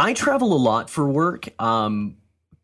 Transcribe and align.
I 0.00 0.14
travel 0.14 0.54
a 0.54 0.56
lot 0.56 0.88
for 0.88 1.06
work, 1.06 1.50
um, 1.60 2.16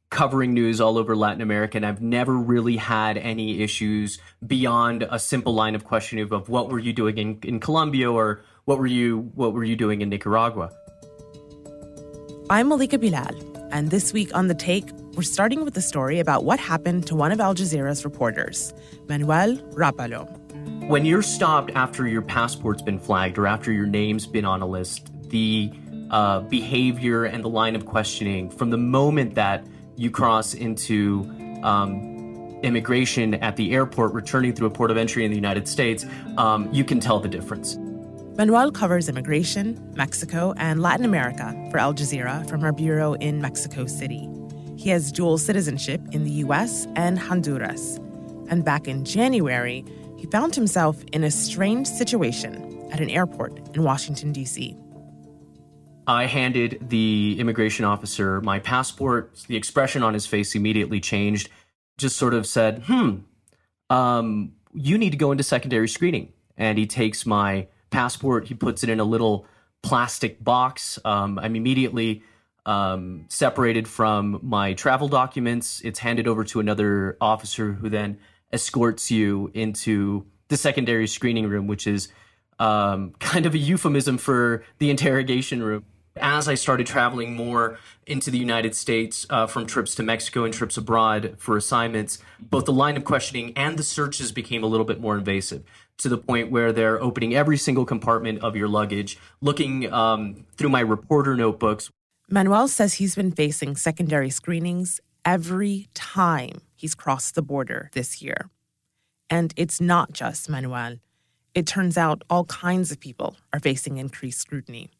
covering 0.08 0.54
news 0.54 0.80
all 0.80 0.96
over 0.96 1.14
Latin 1.14 1.42
America, 1.42 1.76
and 1.76 1.84
I've 1.84 2.00
never 2.00 2.34
really 2.34 2.78
had 2.78 3.18
any 3.18 3.60
issues 3.60 4.18
beyond 4.46 5.06
a 5.10 5.18
simple 5.18 5.52
line 5.52 5.74
of 5.74 5.84
questioning 5.84 6.32
of 6.32 6.48
what 6.48 6.70
were 6.70 6.78
you 6.78 6.94
doing 6.94 7.18
in, 7.18 7.38
in 7.42 7.60
Colombia 7.60 8.10
or 8.10 8.40
what 8.64 8.78
were 8.78 8.86
you 8.86 9.30
what 9.34 9.52
were 9.52 9.64
you 9.64 9.76
doing 9.76 10.00
in 10.00 10.08
Nicaragua. 10.08 10.70
I'm 12.48 12.68
Malika 12.68 12.96
Bilal, 12.96 13.36
and 13.70 13.90
this 13.90 14.14
week 14.14 14.34
on 14.34 14.46
The 14.46 14.54
Take, 14.54 14.90
we're 15.12 15.22
starting 15.22 15.62
with 15.62 15.76
a 15.76 15.82
story 15.82 16.20
about 16.20 16.44
what 16.44 16.58
happened 16.58 17.06
to 17.08 17.14
one 17.14 17.32
of 17.32 17.40
Al 17.40 17.54
Jazeera's 17.54 18.02
reporters, 18.02 18.72
Manuel 19.10 19.58
Rapalo. 19.74 20.26
When 20.88 21.04
you're 21.04 21.20
stopped 21.20 21.70
after 21.74 22.08
your 22.08 22.22
passport's 22.22 22.80
been 22.80 22.98
flagged 22.98 23.36
or 23.36 23.46
after 23.46 23.72
your 23.72 23.86
name's 23.86 24.26
been 24.26 24.46
on 24.46 24.62
a 24.62 24.66
list, 24.66 25.10
the 25.28 25.70
uh, 26.10 26.40
behavior 26.40 27.24
and 27.24 27.42
the 27.42 27.48
line 27.48 27.76
of 27.76 27.86
questioning 27.86 28.50
from 28.50 28.70
the 28.70 28.78
moment 28.78 29.34
that 29.34 29.66
you 29.96 30.10
cross 30.10 30.54
into 30.54 31.30
um, 31.62 32.58
immigration 32.62 33.34
at 33.34 33.56
the 33.56 33.72
airport, 33.72 34.12
returning 34.12 34.54
through 34.54 34.66
a 34.66 34.70
port 34.70 34.90
of 34.90 34.96
entry 34.96 35.24
in 35.24 35.30
the 35.30 35.36
United 35.36 35.66
States, 35.68 36.04
um, 36.36 36.72
you 36.72 36.84
can 36.84 37.00
tell 37.00 37.18
the 37.18 37.28
difference. 37.28 37.76
Manuel 38.36 38.70
covers 38.70 39.08
immigration, 39.08 39.80
Mexico, 39.94 40.52
and 40.58 40.82
Latin 40.82 41.06
America 41.06 41.54
for 41.70 41.78
Al 41.78 41.94
Jazeera 41.94 42.46
from 42.48 42.62
our 42.64 42.72
bureau 42.72 43.14
in 43.14 43.40
Mexico 43.40 43.86
City. 43.86 44.28
He 44.76 44.90
has 44.90 45.10
dual 45.10 45.38
citizenship 45.38 46.02
in 46.12 46.24
the 46.24 46.30
US 46.44 46.86
and 46.96 47.18
Honduras. 47.18 47.98
And 48.50 48.64
back 48.64 48.86
in 48.86 49.04
January, 49.04 49.84
he 50.18 50.26
found 50.26 50.54
himself 50.54 51.02
in 51.12 51.24
a 51.24 51.30
strange 51.30 51.86
situation 51.86 52.88
at 52.92 53.00
an 53.00 53.08
airport 53.08 53.58
in 53.74 53.82
Washington, 53.82 54.32
D.C. 54.32 54.76
I 56.06 56.26
handed 56.26 56.88
the 56.88 57.36
immigration 57.38 57.84
officer 57.84 58.40
my 58.40 58.58
passport. 58.58 59.36
The 59.48 59.56
expression 59.56 60.02
on 60.02 60.14
his 60.14 60.26
face 60.26 60.54
immediately 60.54 61.00
changed. 61.00 61.48
Just 61.98 62.16
sort 62.16 62.34
of 62.34 62.46
said, 62.46 62.84
hmm, 62.86 63.18
um, 63.90 64.52
you 64.72 64.98
need 64.98 65.10
to 65.10 65.16
go 65.16 65.32
into 65.32 65.42
secondary 65.42 65.88
screening. 65.88 66.32
And 66.56 66.78
he 66.78 66.86
takes 66.86 67.26
my 67.26 67.68
passport, 67.90 68.48
he 68.48 68.54
puts 68.54 68.82
it 68.82 68.90
in 68.90 69.00
a 69.00 69.04
little 69.04 69.46
plastic 69.82 70.42
box. 70.42 70.98
Um, 71.04 71.38
I'm 71.38 71.56
immediately 71.56 72.22
um, 72.66 73.26
separated 73.28 73.86
from 73.86 74.40
my 74.42 74.74
travel 74.74 75.08
documents. 75.08 75.80
It's 75.84 76.00
handed 76.00 76.26
over 76.26 76.44
to 76.44 76.60
another 76.60 77.16
officer 77.20 77.72
who 77.72 77.88
then 77.88 78.18
escorts 78.52 79.10
you 79.10 79.50
into 79.54 80.26
the 80.48 80.56
secondary 80.56 81.06
screening 81.06 81.48
room, 81.48 81.66
which 81.66 81.86
is 81.86 82.08
um, 82.58 83.12
kind 83.18 83.46
of 83.46 83.54
a 83.54 83.58
euphemism 83.58 84.18
for 84.18 84.64
the 84.78 84.90
interrogation 84.90 85.62
room. 85.62 85.84
As 86.18 86.48
I 86.48 86.54
started 86.54 86.86
traveling 86.86 87.34
more 87.34 87.78
into 88.06 88.30
the 88.30 88.38
United 88.38 88.74
States 88.74 89.26
uh, 89.28 89.46
from 89.46 89.66
trips 89.66 89.94
to 89.96 90.02
Mexico 90.02 90.44
and 90.44 90.54
trips 90.54 90.76
abroad 90.76 91.34
for 91.38 91.56
assignments, 91.56 92.18
both 92.40 92.64
the 92.64 92.72
line 92.72 92.96
of 92.96 93.04
questioning 93.04 93.52
and 93.54 93.78
the 93.78 93.82
searches 93.82 94.32
became 94.32 94.62
a 94.62 94.66
little 94.66 94.86
bit 94.86 95.00
more 95.00 95.16
invasive 95.16 95.62
to 95.98 96.08
the 96.08 96.18
point 96.18 96.50
where 96.50 96.72
they're 96.72 97.02
opening 97.02 97.34
every 97.34 97.56
single 97.56 97.84
compartment 97.84 98.42
of 98.42 98.56
your 98.56 98.68
luggage, 98.68 99.18
looking 99.40 99.92
um, 99.92 100.46
through 100.56 100.68
my 100.68 100.80
reporter 100.80 101.36
notebooks. 101.36 101.90
Manuel 102.28 102.68
says 102.68 102.94
he's 102.94 103.14
been 103.14 103.32
facing 103.32 103.76
secondary 103.76 104.30
screenings 104.30 105.00
every 105.24 105.88
time 105.94 106.60
he's 106.74 106.94
crossed 106.94 107.34
the 107.34 107.42
border 107.42 107.90
this 107.92 108.22
year. 108.22 108.50
And 109.28 109.52
it's 109.56 109.80
not 109.80 110.12
just 110.12 110.48
Manuel. 110.48 110.96
It 111.54 111.66
turns 111.66 111.96
out 111.96 112.22
all 112.28 112.44
kinds 112.44 112.90
of 112.92 113.00
people 113.00 113.36
are 113.52 113.60
facing 113.60 113.98
increased 113.98 114.40
scrutiny. 114.40 114.90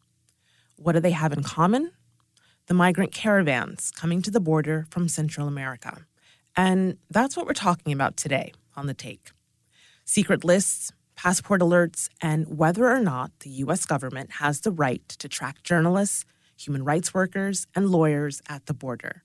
What 0.77 0.93
do 0.93 1.01
they 1.01 1.11
have 1.11 1.33
in 1.33 1.43
common? 1.43 1.93
The 2.67 2.75
migrant 2.75 3.13
caravans 3.13 3.91
coming 3.91 4.23
to 4.23 4.31
the 4.31 4.41
border 4.41 4.87
from 4.91 5.09
Central 5.09 5.49
America. 5.49 6.07
And 6.57 6.99
that's 7.11 7.37
what 7.37 7.47
we're 7.47 7.53
talking 7.53 7.93
about 7.93 8.17
today 8.17 8.53
on 8.77 8.87
The 8.87 8.95
Take. 8.95 9.31
Secret 10.05 10.45
lists, 10.45 10.93
passport 11.15 11.61
alerts, 11.61 12.09
and 12.21 12.59
whether 12.59 12.89
or 12.89 13.01
not 13.01 13.31
the 13.41 13.51
U.S. 13.51 13.87
government 13.87 14.33
has 14.33 14.61
the 14.61 14.71
right 14.71 15.07
to 15.09 15.29
track 15.29 15.63
journalists, 15.63 16.25
human 16.57 16.85
rights 16.85 17.13
workers, 17.15 17.67
and 17.75 17.89
lawyers 17.89 18.43
at 18.49 18.67
the 18.67 18.75
border. 18.75 19.23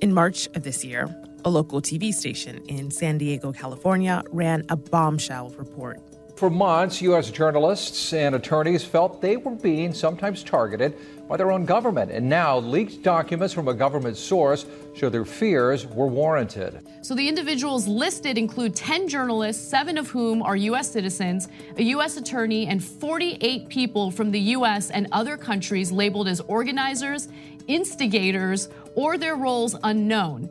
In 0.00 0.12
March 0.12 0.46
of 0.54 0.62
this 0.62 0.84
year, 0.84 1.08
a 1.44 1.50
local 1.50 1.80
TV 1.80 2.12
station 2.12 2.62
in 2.66 2.90
San 2.90 3.18
Diego, 3.18 3.52
California, 3.52 4.22
ran 4.30 4.64
a 4.68 4.76
bombshell 4.76 5.50
report. 5.50 6.00
For 6.36 6.50
months, 6.50 7.00
U.S. 7.00 7.30
journalists 7.30 8.12
and 8.12 8.34
attorneys 8.34 8.84
felt 8.84 9.22
they 9.22 9.38
were 9.38 9.54
being 9.54 9.94
sometimes 9.94 10.44
targeted 10.44 10.94
by 11.26 11.38
their 11.38 11.50
own 11.50 11.64
government. 11.64 12.10
And 12.10 12.28
now, 12.28 12.58
leaked 12.58 13.02
documents 13.02 13.54
from 13.54 13.68
a 13.68 13.74
government 13.74 14.18
source 14.18 14.66
show 14.94 15.08
their 15.08 15.24
fears 15.24 15.86
were 15.86 16.06
warranted. 16.06 16.86
So, 17.00 17.14
the 17.14 17.26
individuals 17.26 17.88
listed 17.88 18.36
include 18.36 18.76
10 18.76 19.08
journalists, 19.08 19.66
seven 19.66 19.96
of 19.96 20.10
whom 20.10 20.42
are 20.42 20.56
U.S. 20.56 20.90
citizens, 20.90 21.48
a 21.78 21.82
U.S. 21.84 22.18
attorney, 22.18 22.66
and 22.66 22.84
48 22.84 23.70
people 23.70 24.10
from 24.10 24.30
the 24.30 24.40
U.S. 24.40 24.90
and 24.90 25.08
other 25.12 25.38
countries 25.38 25.90
labeled 25.90 26.28
as 26.28 26.40
organizers, 26.40 27.28
instigators, 27.66 28.68
or 28.94 29.16
their 29.16 29.36
roles 29.36 29.74
unknown. 29.84 30.50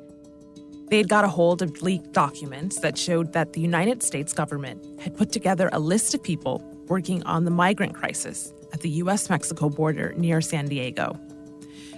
They 0.87 0.97
had 0.97 1.09
got 1.09 1.25
a 1.25 1.27
hold 1.27 1.61
of 1.61 1.81
leaked 1.81 2.13
documents 2.13 2.79
that 2.79 2.97
showed 2.97 3.33
that 3.33 3.53
the 3.53 3.61
United 3.61 4.03
States 4.03 4.33
government 4.33 4.85
had 5.01 5.17
put 5.17 5.31
together 5.31 5.69
a 5.73 5.79
list 5.79 6.13
of 6.13 6.21
people 6.21 6.61
working 6.87 7.23
on 7.23 7.45
the 7.45 7.51
migrant 7.51 7.95
crisis 7.95 8.53
at 8.71 8.81
the 8.81 8.89
US 9.01 9.29
Mexico 9.29 9.69
border 9.69 10.13
near 10.15 10.41
San 10.41 10.67
Diego. 10.67 11.19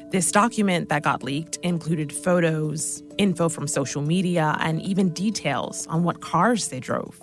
This 0.10 0.32
document 0.32 0.88
that 0.88 1.04
got 1.04 1.22
leaked 1.22 1.58
included 1.64 2.14
photos, 2.14 3.04
info 3.18 3.50
from 3.50 3.68
social 3.68 4.02
media, 4.02 4.56
and 4.62 4.82
even 4.82 5.10
details 5.10 5.86
on 5.88 6.06
what 6.06 6.22
cars 6.22 6.70
they 6.70 6.80
drove. 6.80 7.20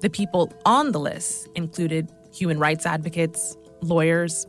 The 0.00 0.10
people 0.10 0.52
on 0.64 0.90
the 0.90 0.98
list 0.98 1.48
included 1.54 2.10
human 2.34 2.58
rights 2.58 2.84
advocates, 2.84 3.56
lawyers, 3.80 4.44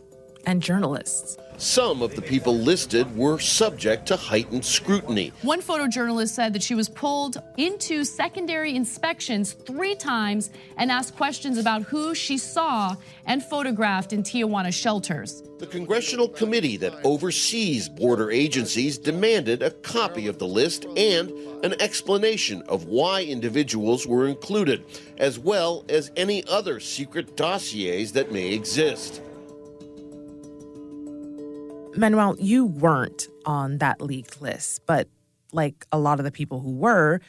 and 0.47 0.63
journalists. 0.63 1.38
Some 1.57 2.01
of 2.01 2.16
the 2.16 2.22
people 2.22 2.57
listed 2.57 3.16
were 3.16 3.38
subject 3.38 4.07
to 4.07 4.16
heightened 4.16 4.66
scrutiny. 4.66 5.31
One 5.44 5.62
photojournalist 5.62 6.29
said 6.29 6.53
that 6.53 6.63
she 6.63 6.75
was 6.75 6.89
pulled 6.89 7.41
into 7.57 8.03
secondary 8.03 8.75
inspections 8.75 9.53
three 9.53 9.95
times 9.95 10.50
and 10.78 10.91
asked 10.91 11.16
questions 11.16 11.57
about 11.57 11.84
who 11.84 12.16
she 12.16 12.38
saw 12.38 12.95
and 13.25 13.44
photographed 13.44 14.12
in 14.12 14.23
Tijuana 14.23 14.73
shelters. 14.73 15.44
The 15.59 15.67
congressional 15.67 16.28
committee 16.28 16.78
that 16.78 17.06
oversees 17.06 17.88
border 17.88 18.31
agencies 18.31 18.97
demanded 18.97 19.62
a 19.62 19.69
copy 19.69 20.25
of 20.25 20.39
the 20.39 20.47
list 20.47 20.85
and 20.97 21.29
an 21.63 21.79
explanation 21.79 22.63
of 22.63 22.85
why 22.85 23.23
individuals 23.23 24.07
were 24.07 24.28
included, 24.28 24.83
as 25.19 25.38
well 25.38 25.85
as 25.88 26.12
any 26.18 26.44
other 26.47 26.79
secret 26.79 27.38
dossiers 27.38 28.12
that 28.13 28.31
may 28.31 28.53
exist. 28.53 29.22
Manuel, 31.96 32.35
you 32.40 32.66
weren't 32.66 33.28
on 33.46 33.79
that 33.79 34.02
leaked 34.02 34.41
list, 34.41 34.81
but 34.85 35.07
like 35.52 35.85
a 35.91 36.00
lot 36.00 36.19
of 36.19 36.25
the 36.25 36.31
people 36.31 36.62
who 36.62 36.72
were, 36.72 37.19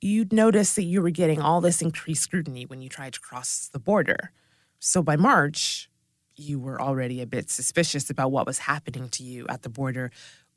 you'd 0.00 0.32
notice 0.32 0.74
that 0.74 0.84
you 0.84 1.02
were 1.02 1.10
getting 1.10 1.40
all 1.40 1.60
this 1.60 1.82
increased 1.82 2.22
scrutiny 2.22 2.64
when 2.64 2.80
you 2.80 2.88
tried 2.88 3.14
to 3.14 3.20
cross 3.20 3.68
the 3.72 3.80
border. 3.80 4.30
So 4.78 5.02
by 5.02 5.16
March, 5.16 5.90
you 6.36 6.60
were 6.60 6.80
already 6.80 7.20
a 7.20 7.26
bit 7.26 7.50
suspicious 7.50 8.08
about 8.08 8.30
what 8.30 8.46
was 8.46 8.60
happening 8.60 9.08
to 9.10 9.24
you 9.24 9.46
at 9.48 9.62
the 9.62 9.68
border. 9.68 10.12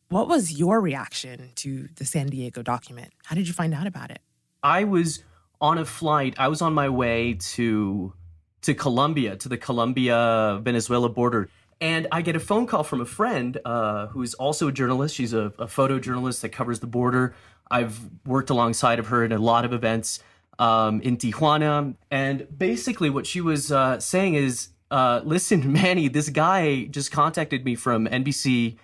What 0.10 0.28
was 0.28 0.60
your 0.60 0.80
reaction 0.80 1.50
to 1.56 1.90
the 1.96 2.06
San 2.06 2.28
Diego 2.28 2.62
document? 2.62 3.12
How 3.26 3.36
did 3.36 3.48
you 3.48 3.54
find 3.54 3.74
out 3.74 3.88
about 3.88 4.12
it? 4.12 4.20
I 4.62 4.84
was 4.84 5.24
on 5.60 5.80
a 5.80 5.86
flight. 5.86 6.36
I 6.38 6.48
was 6.48 6.62
on 6.62 6.74
my 6.74 6.90
way 6.90 7.38
to 7.54 8.14
to 8.62 8.76
Colombia, 8.76 9.36
to 9.38 9.50
the 9.50 9.58
Colombia 9.58 10.60
Venezuela 10.62 11.10
border 11.10 11.50
and 11.82 12.08
I 12.12 12.22
get 12.22 12.36
a 12.36 12.40
phone 12.40 12.68
call 12.68 12.84
from 12.84 13.02
a 13.02 13.06
friend 13.06 13.58
uh, 13.66 14.08
who's 14.08 14.36
also 14.36 14.68
a 14.68 14.72
journalist. 14.72 15.16
She's 15.16 15.34
a, 15.34 15.46
a, 15.58 15.66
photojournalist 15.66 16.42
that 16.42 16.50
covers 16.50 16.80
the 16.80 16.88
border. 16.88 17.34
I've 17.72 18.00
worked 18.26 18.52
alongside 18.52 19.00
of 19.00 19.08
her 19.08 19.26
in 19.26 19.32
a 19.32 19.40
lot 19.40 19.66
of 19.66 19.74
events 19.74 20.24
um, 20.60 21.02
in 21.02 21.18
Tijuana. 21.18 21.96
And 22.12 22.48
basically, 22.56 23.10
what 23.10 23.26
she 23.26 23.42
was 23.42 23.72
uh, 23.72 24.00
saying 24.00 24.36
is, 24.36 24.70
uh, 24.92 25.22
"Listen, 25.24 25.74
Manny, 25.74 26.08
this 26.08 26.30
guy 26.30 26.86
just 26.86 27.12
contacted 27.12 27.66
me 27.66 27.74
from 27.74 28.06
NBC 28.06 28.78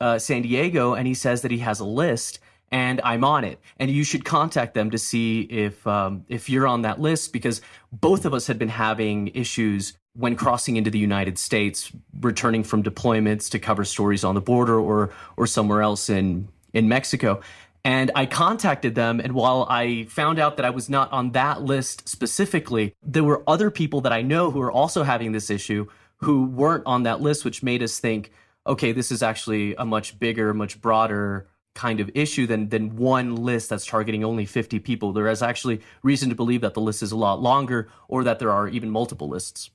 uh, 0.00 0.18
San 0.18 0.40
Diego, 0.42 0.94
and 0.94 1.06
he 1.06 1.14
says 1.14 1.42
that 1.42 1.50
he 1.50 1.58
has 1.58 1.78
a 1.78 1.86
list." 1.86 2.40
and 2.70 3.00
I'm 3.02 3.24
on 3.24 3.44
it. 3.44 3.58
And 3.78 3.90
you 3.90 4.04
should 4.04 4.26
contact 4.26 4.74
them 4.74 4.90
to 4.90 4.98
see 4.98 5.40
if 5.40 5.86
um, 5.86 6.26
if 6.28 6.50
you're 6.50 6.66
on 6.66 6.82
that 6.82 7.00
list 7.00 7.32
because 7.32 7.62
both 7.90 8.26
of 8.26 8.34
us 8.34 8.46
had 8.46 8.58
been 8.58 8.68
having 8.68 9.28
issues 9.28 9.96
when 10.18 10.34
crossing 10.34 10.76
into 10.76 10.90
the 10.90 10.98
United 10.98 11.38
States, 11.38 11.92
returning 12.20 12.64
from 12.64 12.82
deployments 12.82 13.50
to 13.50 13.58
cover 13.58 13.84
stories 13.84 14.24
on 14.24 14.34
the 14.34 14.40
border 14.40 14.78
or 14.78 15.10
or 15.36 15.46
somewhere 15.46 15.82
else 15.82 16.08
in 16.10 16.48
in 16.72 16.88
Mexico. 16.88 17.40
And 17.84 18.10
I 18.14 18.26
contacted 18.26 18.94
them, 18.94 19.20
and 19.20 19.32
while 19.32 19.66
I 19.70 20.04
found 20.10 20.38
out 20.38 20.56
that 20.56 20.66
I 20.66 20.70
was 20.70 20.90
not 20.90 21.10
on 21.12 21.32
that 21.32 21.62
list 21.62 22.08
specifically, 22.08 22.94
there 23.02 23.24
were 23.24 23.42
other 23.46 23.70
people 23.70 24.02
that 24.02 24.12
I 24.12 24.22
know 24.22 24.50
who 24.50 24.60
are 24.60 24.72
also 24.72 25.04
having 25.04 25.32
this 25.32 25.48
issue 25.48 25.86
who 26.18 26.46
weren't 26.46 26.82
on 26.86 27.04
that 27.04 27.20
list, 27.20 27.44
which 27.44 27.62
made 27.62 27.82
us 27.82 27.98
think, 27.98 28.32
okay, 28.66 28.92
this 28.92 29.12
is 29.12 29.22
actually 29.22 29.74
a 29.76 29.84
much 29.84 30.18
bigger, 30.18 30.52
much 30.52 30.80
broader 30.80 31.48
kind 31.74 32.00
of 32.00 32.10
issue 32.14 32.46
than 32.46 32.68
than 32.70 32.96
one 32.96 33.36
list 33.36 33.70
that's 33.70 33.86
targeting 33.86 34.24
only 34.24 34.44
50 34.44 34.80
people. 34.80 35.12
There 35.12 35.28
is 35.28 35.42
actually 35.42 35.80
reason 36.02 36.28
to 36.28 36.34
believe 36.34 36.62
that 36.62 36.74
the 36.74 36.80
list 36.80 37.02
is 37.02 37.12
a 37.12 37.16
lot 37.16 37.40
longer 37.40 37.88
or 38.08 38.24
that 38.24 38.40
there 38.40 38.50
are 38.50 38.66
even 38.68 38.90
multiple 38.90 39.28
lists. 39.28 39.70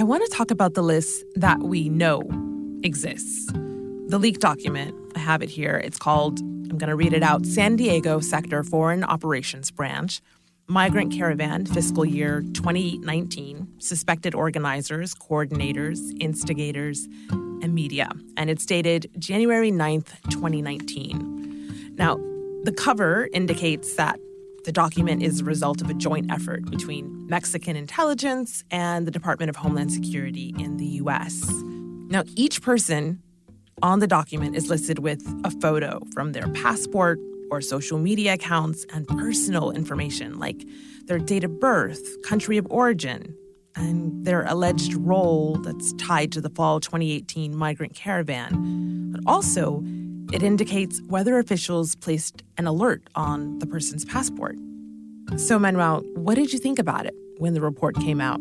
I 0.00 0.04
want 0.04 0.24
to 0.24 0.30
talk 0.30 0.52
about 0.52 0.74
the 0.74 0.82
list 0.82 1.24
that 1.34 1.58
we 1.58 1.88
know 1.88 2.22
exists. 2.84 3.46
The 4.06 4.16
leaked 4.16 4.40
document, 4.40 4.94
I 5.16 5.18
have 5.18 5.42
it 5.42 5.50
here. 5.50 5.76
It's 5.76 5.98
called, 5.98 6.38
I'm 6.38 6.78
going 6.78 6.88
to 6.88 6.94
read 6.94 7.12
it 7.12 7.24
out 7.24 7.44
San 7.44 7.74
Diego 7.74 8.20
Sector 8.20 8.62
Foreign 8.62 9.02
Operations 9.02 9.72
Branch, 9.72 10.20
Migrant 10.68 11.12
Caravan, 11.12 11.66
fiscal 11.66 12.04
year 12.04 12.42
2019, 12.52 13.66
suspected 13.78 14.36
organizers, 14.36 15.16
coordinators, 15.16 15.98
instigators, 16.20 17.08
and 17.30 17.74
media. 17.74 18.08
And 18.36 18.50
it's 18.50 18.64
dated 18.66 19.10
January 19.18 19.72
9th, 19.72 20.12
2019. 20.30 21.96
Now, 21.96 22.18
the 22.62 22.72
cover 22.72 23.28
indicates 23.32 23.96
that 23.96 24.20
the 24.64 24.70
document 24.70 25.24
is 25.24 25.38
the 25.38 25.44
result 25.44 25.80
of 25.80 25.90
a 25.90 25.94
joint 25.94 26.30
effort 26.30 26.70
between 26.70 27.17
Mexican 27.28 27.76
intelligence 27.76 28.64
and 28.70 29.06
the 29.06 29.10
Department 29.10 29.50
of 29.50 29.56
Homeland 29.56 29.92
Security 29.92 30.54
in 30.58 30.78
the 30.78 30.86
US. 31.02 31.46
Now, 32.08 32.24
each 32.36 32.62
person 32.62 33.22
on 33.82 34.00
the 34.00 34.06
document 34.06 34.56
is 34.56 34.68
listed 34.70 34.98
with 34.98 35.22
a 35.44 35.50
photo 35.50 36.00
from 36.14 36.32
their 36.32 36.48
passport 36.48 37.20
or 37.50 37.60
social 37.60 37.98
media 37.98 38.34
accounts 38.34 38.86
and 38.92 39.06
personal 39.06 39.70
information 39.70 40.38
like 40.38 40.66
their 41.06 41.18
date 41.18 41.44
of 41.44 41.60
birth, 41.60 42.00
country 42.22 42.56
of 42.56 42.66
origin, 42.70 43.36
and 43.76 44.24
their 44.24 44.44
alleged 44.46 44.94
role 44.94 45.56
that's 45.56 45.92
tied 45.94 46.32
to 46.32 46.40
the 46.40 46.50
fall 46.50 46.80
2018 46.80 47.54
migrant 47.54 47.94
caravan. 47.94 49.12
But 49.12 49.20
also, 49.26 49.82
it 50.32 50.42
indicates 50.42 51.00
whether 51.08 51.38
officials 51.38 51.94
placed 51.94 52.42
an 52.56 52.66
alert 52.66 53.02
on 53.14 53.58
the 53.60 53.66
person's 53.66 54.04
passport. 54.04 54.56
So, 55.36 55.58
Manuel, 55.58 56.00
what 56.14 56.36
did 56.36 56.52
you 56.52 56.58
think 56.58 56.78
about 56.78 57.06
it 57.06 57.14
when 57.36 57.54
the 57.54 57.60
report 57.60 57.96
came 57.96 58.20
out? 58.20 58.40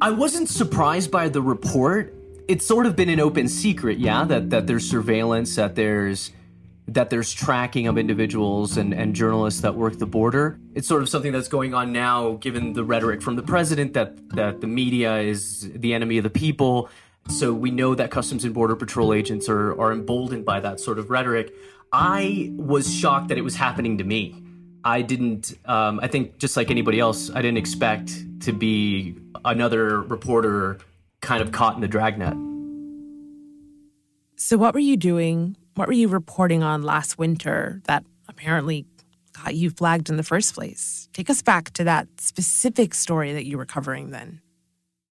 I 0.00 0.10
wasn't 0.10 0.48
surprised 0.48 1.10
by 1.10 1.28
the 1.28 1.42
report. 1.42 2.14
It's 2.46 2.66
sort 2.66 2.86
of 2.86 2.96
been 2.96 3.08
an 3.08 3.20
open 3.20 3.48
secret, 3.48 3.98
yeah, 3.98 4.24
that, 4.24 4.50
that 4.50 4.66
there's 4.66 4.88
surveillance, 4.88 5.56
that 5.56 5.74
there's 5.74 6.32
that 6.88 7.10
there's 7.10 7.34
tracking 7.34 7.86
of 7.86 7.98
individuals 7.98 8.78
and, 8.78 8.94
and 8.94 9.14
journalists 9.14 9.60
that 9.60 9.74
work 9.74 9.98
the 9.98 10.06
border. 10.06 10.58
It's 10.74 10.88
sort 10.88 11.02
of 11.02 11.08
something 11.10 11.32
that's 11.32 11.48
going 11.48 11.74
on 11.74 11.92
now, 11.92 12.38
given 12.40 12.72
the 12.72 12.82
rhetoric 12.82 13.20
from 13.20 13.36
the 13.36 13.42
president 13.42 13.92
that 13.92 14.30
that 14.30 14.60
the 14.62 14.66
media 14.66 15.18
is 15.18 15.70
the 15.74 15.92
enemy 15.92 16.16
of 16.16 16.24
the 16.24 16.30
people. 16.30 16.88
So 17.28 17.52
we 17.52 17.70
know 17.70 17.94
that 17.94 18.10
Customs 18.10 18.44
and 18.44 18.54
Border 18.54 18.74
Patrol 18.74 19.12
agents 19.12 19.48
are 19.48 19.78
are 19.78 19.92
emboldened 19.92 20.46
by 20.46 20.60
that 20.60 20.80
sort 20.80 20.98
of 20.98 21.10
rhetoric. 21.10 21.54
I 21.92 22.52
was 22.56 22.92
shocked 22.92 23.28
that 23.28 23.38
it 23.38 23.44
was 23.44 23.56
happening 23.56 23.98
to 23.98 24.04
me. 24.04 24.42
I 24.88 25.02
didn't. 25.02 25.54
Um, 25.66 26.00
I 26.02 26.08
think 26.08 26.38
just 26.38 26.56
like 26.56 26.70
anybody 26.70 26.98
else, 26.98 27.30
I 27.30 27.42
didn't 27.42 27.58
expect 27.58 28.10
to 28.40 28.52
be 28.52 29.16
another 29.44 30.00
reporter 30.00 30.78
kind 31.20 31.42
of 31.42 31.52
caught 31.52 31.74
in 31.74 31.80
the 31.80 31.88
dragnet. 31.88 32.34
So, 34.36 34.56
what 34.56 34.72
were 34.72 34.80
you 34.80 34.96
doing 34.96 35.56
what 35.78 35.86
were 35.86 35.94
you 35.94 36.08
reporting 36.08 36.64
on 36.64 36.82
last 36.82 37.18
winter 37.18 37.80
that 37.84 38.04
apparently 38.28 38.84
got 39.44 39.54
you 39.54 39.70
flagged 39.70 40.10
in 40.10 40.16
the 40.16 40.24
first 40.24 40.54
place? 40.54 41.08
Take 41.12 41.30
us 41.30 41.40
back 41.40 41.70
to 41.74 41.84
that 41.84 42.08
specific 42.18 42.94
story 42.94 43.32
that 43.32 43.46
you 43.46 43.56
were 43.56 43.64
covering 43.64 44.10
then. 44.10 44.40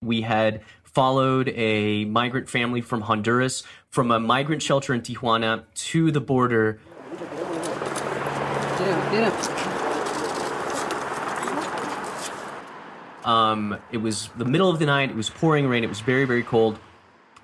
We 0.01 0.23
had 0.23 0.61
followed 0.83 1.47
a 1.55 2.03
migrant 2.03 2.49
family 2.49 2.81
from 2.81 2.99
Honduras 2.99 3.63
from 3.89 4.11
a 4.11 4.19
migrant 4.19 4.61
shelter 4.61 4.93
in 4.93 4.99
Tijuana 5.01 5.63
to 5.73 6.11
the 6.11 6.19
border. 6.19 6.81
Um, 13.23 13.77
it 13.91 13.97
was 13.97 14.29
the 14.37 14.45
middle 14.45 14.69
of 14.69 14.79
the 14.79 14.85
night. 14.85 15.09
It 15.09 15.15
was 15.15 15.29
pouring 15.29 15.67
rain. 15.67 15.83
It 15.83 15.89
was 15.89 15.99
very, 15.99 16.25
very 16.25 16.43
cold. 16.43 16.79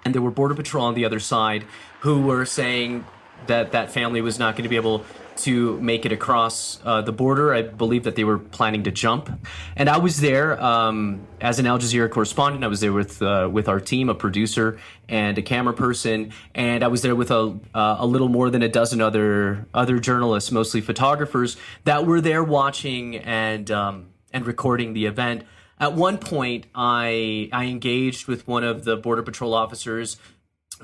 And 0.05 0.15
there 0.15 0.21
were 0.21 0.31
Border 0.31 0.55
Patrol 0.55 0.85
on 0.85 0.93
the 0.93 1.05
other 1.05 1.19
side 1.19 1.65
who 2.01 2.21
were 2.21 2.45
saying 2.45 3.05
that 3.47 3.71
that 3.73 3.91
family 3.91 4.21
was 4.21 4.39
not 4.39 4.55
going 4.55 4.63
to 4.63 4.69
be 4.69 4.75
able 4.75 5.03
to 5.37 5.79
make 5.81 6.05
it 6.05 6.11
across 6.11 6.79
uh, 6.83 7.01
the 7.01 7.11
border. 7.11 7.53
I 7.53 7.61
believe 7.61 8.03
that 8.03 8.15
they 8.15 8.23
were 8.23 8.39
planning 8.39 8.83
to 8.83 8.91
jump, 8.91 9.29
and 9.75 9.89
I 9.89 9.97
was 9.97 10.19
there 10.19 10.61
um, 10.61 11.25
as 11.41 11.59
an 11.59 11.65
Al 11.65 11.79
Jazeera 11.79 12.09
correspondent. 12.09 12.63
I 12.63 12.67
was 12.67 12.79
there 12.79 12.93
with 12.93 13.21
uh, 13.21 13.49
with 13.51 13.67
our 13.67 13.79
team, 13.79 14.09
a 14.09 14.15
producer 14.15 14.79
and 15.09 15.37
a 15.37 15.41
camera 15.41 15.73
person, 15.73 16.31
and 16.55 16.83
I 16.83 16.87
was 16.87 17.01
there 17.01 17.15
with 17.15 17.31
a 17.31 17.59
uh, 17.73 17.97
a 17.99 18.05
little 18.05 18.29
more 18.29 18.49
than 18.49 18.61
a 18.61 18.69
dozen 18.69 19.01
other 19.01 19.67
other 19.73 19.99
journalists, 19.99 20.51
mostly 20.51 20.81
photographers, 20.81 21.57
that 21.83 22.05
were 22.05 22.21
there 22.21 22.43
watching 22.43 23.17
and 23.17 23.69
um, 23.71 24.07
and 24.31 24.45
recording 24.45 24.93
the 24.93 25.05
event. 25.05 25.43
At 25.79 25.93
one 25.93 26.17
point, 26.17 26.67
I 26.73 27.49
I 27.51 27.65
engaged 27.65 28.27
with 28.27 28.47
one 28.47 28.63
of 28.63 28.83
the 28.85 28.95
border 28.95 29.23
patrol 29.23 29.53
officers 29.53 30.17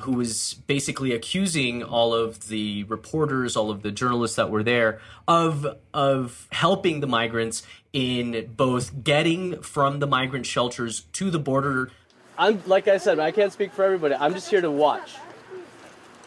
who 0.02 0.14
was 0.14 0.56
basically 0.68 1.14
accusing 1.14 1.84
all 1.84 2.14
of 2.14 2.48
the 2.48 2.84
reporters, 2.86 3.56
all 3.56 3.70
of 3.72 3.82
the 3.82 3.92
journalists 3.92 4.36
that 4.38 4.50
were 4.50 4.64
there 4.64 5.00
of 5.28 5.78
of 5.94 6.48
helping 6.52 7.00
the 7.00 7.08
migrants 7.08 7.64
in 7.94 8.52
both 8.56 9.04
getting 9.04 9.62
from 9.62 10.00
the 10.00 10.08
migrant 10.08 10.46
shelters 10.46 11.02
to 11.14 11.30
the 11.30 11.40
border. 11.40 11.92
I'm 12.38 12.62
like 12.66 12.88
I 12.88 12.98
said, 12.98 13.20
I 13.20 13.32
can't 13.32 13.52
speak 13.52 13.74
for 13.74 13.84
everybody. 13.84 14.16
I'm 14.16 14.34
just 14.34 14.50
here 14.50 14.62
to 14.62 14.72
watch. 14.72 15.16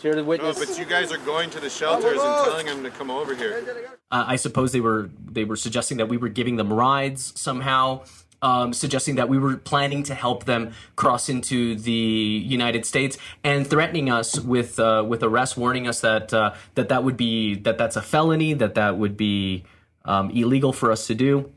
Here 0.01 0.15
to 0.15 0.25
witness. 0.25 0.59
No, 0.59 0.67
but 0.67 0.79
you 0.79 0.85
guys 0.85 1.13
are 1.13 1.19
going 1.19 1.49
to 1.51 1.61
the 1.61 1.71
shelters 1.71 2.21
and 2.21 2.45
telling 2.45 2.67
them 2.67 2.83
to 2.83 2.91
come 2.91 3.09
over 3.09 3.37
here. 3.37 3.65
Uh, 4.11 4.25
I 4.27 4.37
suppose 4.37 4.73
they 4.73 4.81
were 4.81 5.11
they 5.25 5.45
were 5.45 5.57
suggesting 5.57 5.99
that 5.99 6.07
we 6.07 6.17
were 6.17 6.29
giving 6.29 6.57
them 6.57 6.73
rides 6.73 7.33
somehow 7.41 8.03
um, 8.43 8.73
suggesting 8.73 9.15
that 9.15 9.29
we 9.29 9.39
were 9.39 9.57
planning 9.57 10.03
to 10.05 10.15
help 10.15 10.45
them 10.45 10.73
cross 10.97 11.29
into 11.29 11.77
the 11.77 11.93
United 11.93 12.85
States 12.85 13.17
and 13.43 13.67
threatening 13.67 14.11
us 14.11 14.39
with 14.39 14.79
uh, 14.79 15.05
with 15.07 15.23
arrest, 15.23 15.57
warning 15.57 15.87
us 15.87 16.01
that 16.01 16.35
uh, 16.35 16.55
that 16.75 16.89
that 16.89 17.05
would 17.05 17.17
be 17.17 17.55
that 17.55 17.79
that's 17.79 17.97
a 17.97 18.03
felony, 18.03 18.53
that 18.55 18.75
that 18.75 18.99
would 18.99 19.17
be 19.17 19.65
um, 20.05 20.31
illegal 20.31 20.73
for 20.73 20.91
us 20.91 21.07
to 21.07 21.15
do. 21.15 21.51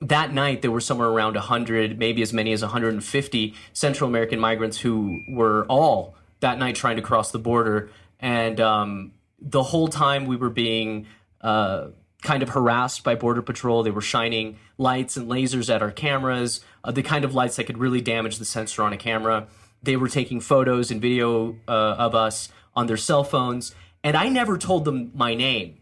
That 0.00 0.32
night, 0.32 0.62
there 0.62 0.70
were 0.70 0.80
somewhere 0.80 1.08
around 1.08 1.34
100, 1.34 1.98
maybe 1.98 2.22
as 2.22 2.32
many 2.32 2.52
as 2.52 2.62
150 2.62 3.54
Central 3.74 4.08
American 4.08 4.40
migrants 4.40 4.78
who 4.78 5.20
were 5.28 5.66
all 5.66 6.14
that 6.40 6.58
night 6.58 6.74
trying 6.74 6.96
to 6.96 7.02
cross 7.02 7.32
the 7.32 7.38
border. 7.38 7.90
And 8.18 8.60
um, 8.60 9.12
the 9.38 9.62
whole 9.62 9.88
time 9.88 10.24
we 10.24 10.36
were 10.36 10.48
being 10.48 11.06
uh, 11.42 11.88
kind 12.22 12.42
of 12.42 12.50
harassed 12.50 13.02
by 13.04 13.14
Border 13.14 13.42
Patrol. 13.42 13.82
They 13.82 13.90
were 13.90 14.00
shining 14.00 14.58
lights 14.78 15.16
and 15.16 15.28
lasers 15.28 15.74
at 15.74 15.82
our 15.82 15.90
cameras, 15.90 16.60
uh, 16.84 16.92
the 16.92 17.02
kind 17.02 17.24
of 17.24 17.34
lights 17.34 17.56
that 17.56 17.64
could 17.64 17.78
really 17.78 18.00
damage 18.00 18.38
the 18.38 18.44
sensor 18.44 18.82
on 18.82 18.92
a 18.92 18.96
camera. 18.96 19.48
They 19.82 19.96
were 19.96 20.08
taking 20.08 20.40
photos 20.40 20.90
and 20.90 21.00
video 21.00 21.56
uh, 21.66 21.96
of 21.98 22.14
us 22.14 22.50
on 22.74 22.86
their 22.86 22.96
cell 22.96 23.24
phones. 23.24 23.74
And 24.04 24.16
I 24.16 24.28
never 24.28 24.58
told 24.58 24.84
them 24.84 25.10
my 25.14 25.34
name. 25.34 25.78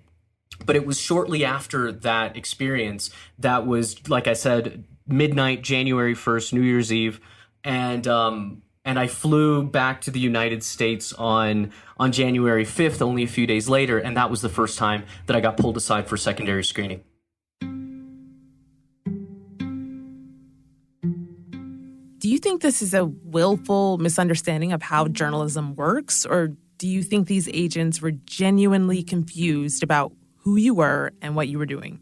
But 0.65 0.77
it 0.77 0.87
was 0.87 0.99
shortly 1.01 1.45
after 1.45 1.93
that 1.93 2.37
experience 2.37 3.11
that 3.39 3.67
was, 3.67 4.09
like 4.09 4.27
I 4.27 4.33
said, 4.33 4.85
midnight, 5.07 5.63
January 5.63 6.15
1st, 6.15 6.53
New 6.53 6.63
Year's 6.63 6.93
Eve. 6.93 7.21
And 7.63 8.07
um, 8.09 8.63
and 8.89 8.99
I 8.99 9.07
flew 9.07 9.63
back 9.65 10.01
to 10.03 10.11
the 10.11 10.19
United 10.19 10.63
States 10.63 11.13
on 11.13 11.73
on 11.99 12.11
January 12.11 12.65
5th, 12.65 13.03
only 13.03 13.23
a 13.23 13.27
few 13.27 13.47
days 13.47 13.69
later, 13.69 13.99
and 13.99 14.17
that 14.17 14.31
was 14.31 14.41
the 14.41 14.49
first 14.49 14.79
time 14.79 15.05
that 15.27 15.37
I 15.37 15.41
got 15.41 15.59
pulled 15.59 15.77
aside 15.77 16.09
for 16.09 16.17
secondary 16.17 16.65
screening. 16.65 17.05
Do 22.19 22.31
you 22.31 22.39
think 22.39 22.63
this 22.63 22.81
is 22.81 22.95
a 22.95 23.05
willful 23.05 23.99
misunderstanding 23.99 24.73
of 24.73 24.81
how 24.81 25.07
journalism 25.09 25.75
works, 25.75 26.25
or 26.25 26.57
do 26.79 26.89
you 26.89 27.03
think 27.03 27.29
these 27.29 27.49
agents 27.53 28.01
were 28.01 28.13
genuinely 28.13 29.03
confused 29.03 29.83
about 29.83 30.13
who 30.39 30.57
you 30.57 30.73
were 30.73 31.13
and 31.21 31.37
what 31.37 31.49
you 31.49 31.59
were 31.59 31.67
doing? 31.67 32.01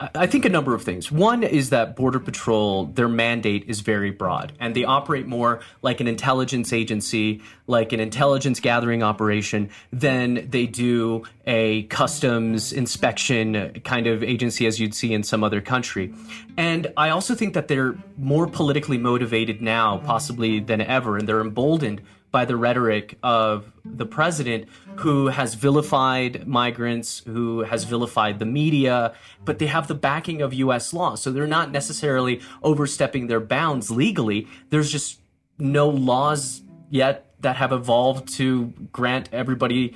I 0.00 0.28
think 0.28 0.44
a 0.44 0.48
number 0.48 0.74
of 0.74 0.84
things. 0.84 1.10
One 1.10 1.42
is 1.42 1.70
that 1.70 1.96
Border 1.96 2.20
Patrol, 2.20 2.84
their 2.84 3.08
mandate 3.08 3.64
is 3.66 3.80
very 3.80 4.12
broad, 4.12 4.52
and 4.60 4.72
they 4.76 4.84
operate 4.84 5.26
more 5.26 5.58
like 5.82 6.00
an 6.00 6.06
intelligence 6.06 6.72
agency, 6.72 7.42
like 7.66 7.92
an 7.92 7.98
intelligence 7.98 8.60
gathering 8.60 9.02
operation, 9.02 9.70
than 9.92 10.48
they 10.48 10.66
do 10.66 11.24
a 11.48 11.82
customs 11.84 12.72
inspection 12.72 13.80
kind 13.84 14.06
of 14.06 14.22
agency 14.22 14.68
as 14.68 14.78
you'd 14.78 14.94
see 14.94 15.12
in 15.12 15.24
some 15.24 15.42
other 15.42 15.60
country. 15.60 16.14
And 16.56 16.92
I 16.96 17.10
also 17.10 17.34
think 17.34 17.54
that 17.54 17.66
they're 17.66 17.96
more 18.16 18.46
politically 18.46 18.98
motivated 18.98 19.60
now, 19.60 19.98
possibly 19.98 20.60
than 20.60 20.80
ever, 20.80 21.16
and 21.16 21.28
they're 21.28 21.40
emboldened 21.40 22.02
by 22.30 22.44
the 22.44 22.56
rhetoric 22.56 23.18
of 23.22 23.72
the 23.84 24.04
president 24.04 24.68
who 24.96 25.28
has 25.28 25.54
vilified 25.54 26.46
migrants, 26.46 27.22
who 27.26 27.60
has 27.62 27.84
vilified 27.84 28.38
the 28.38 28.44
media, 28.44 29.14
but 29.44 29.58
they 29.58 29.66
have 29.66 29.88
the 29.88 29.94
backing 29.94 30.42
of 30.42 30.52
US 30.52 30.92
law. 30.92 31.14
So 31.14 31.32
they're 31.32 31.46
not 31.46 31.70
necessarily 31.70 32.40
overstepping 32.62 33.28
their 33.28 33.40
bounds 33.40 33.90
legally. 33.90 34.46
There's 34.70 34.90
just 34.90 35.20
no 35.58 35.88
laws 35.88 36.62
yet 36.90 37.26
that 37.40 37.56
have 37.56 37.72
evolved 37.72 38.28
to 38.34 38.72
grant 38.92 39.28
everybody 39.32 39.94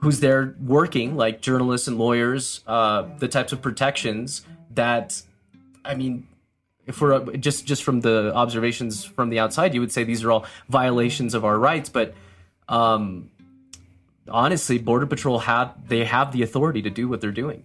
who's 0.00 0.20
there 0.20 0.54
working, 0.60 1.16
like 1.16 1.40
journalists 1.40 1.86
and 1.86 1.98
lawyers, 1.98 2.62
uh, 2.66 3.06
the 3.18 3.28
types 3.28 3.52
of 3.52 3.60
protections 3.60 4.44
that, 4.74 5.22
I 5.84 5.94
mean, 5.94 6.26
we're 6.98 7.36
just 7.36 7.66
just 7.66 7.82
from 7.82 8.00
the 8.00 8.34
observations 8.34 9.04
from 9.04 9.28
the 9.28 9.38
outside, 9.38 9.74
you 9.74 9.80
would 9.80 9.92
say 9.92 10.02
these 10.02 10.24
are 10.24 10.30
all 10.30 10.46
violations 10.70 11.34
of 11.34 11.44
our 11.44 11.58
rights. 11.58 11.90
But 11.90 12.14
um, 12.70 13.30
honestly, 14.28 14.78
Border 14.78 15.06
Patrol 15.06 15.40
have 15.40 15.74
they 15.88 16.04
have 16.06 16.32
the 16.32 16.42
authority 16.42 16.80
to 16.82 16.90
do 16.90 17.06
what 17.06 17.20
they're 17.20 17.32
doing. 17.32 17.64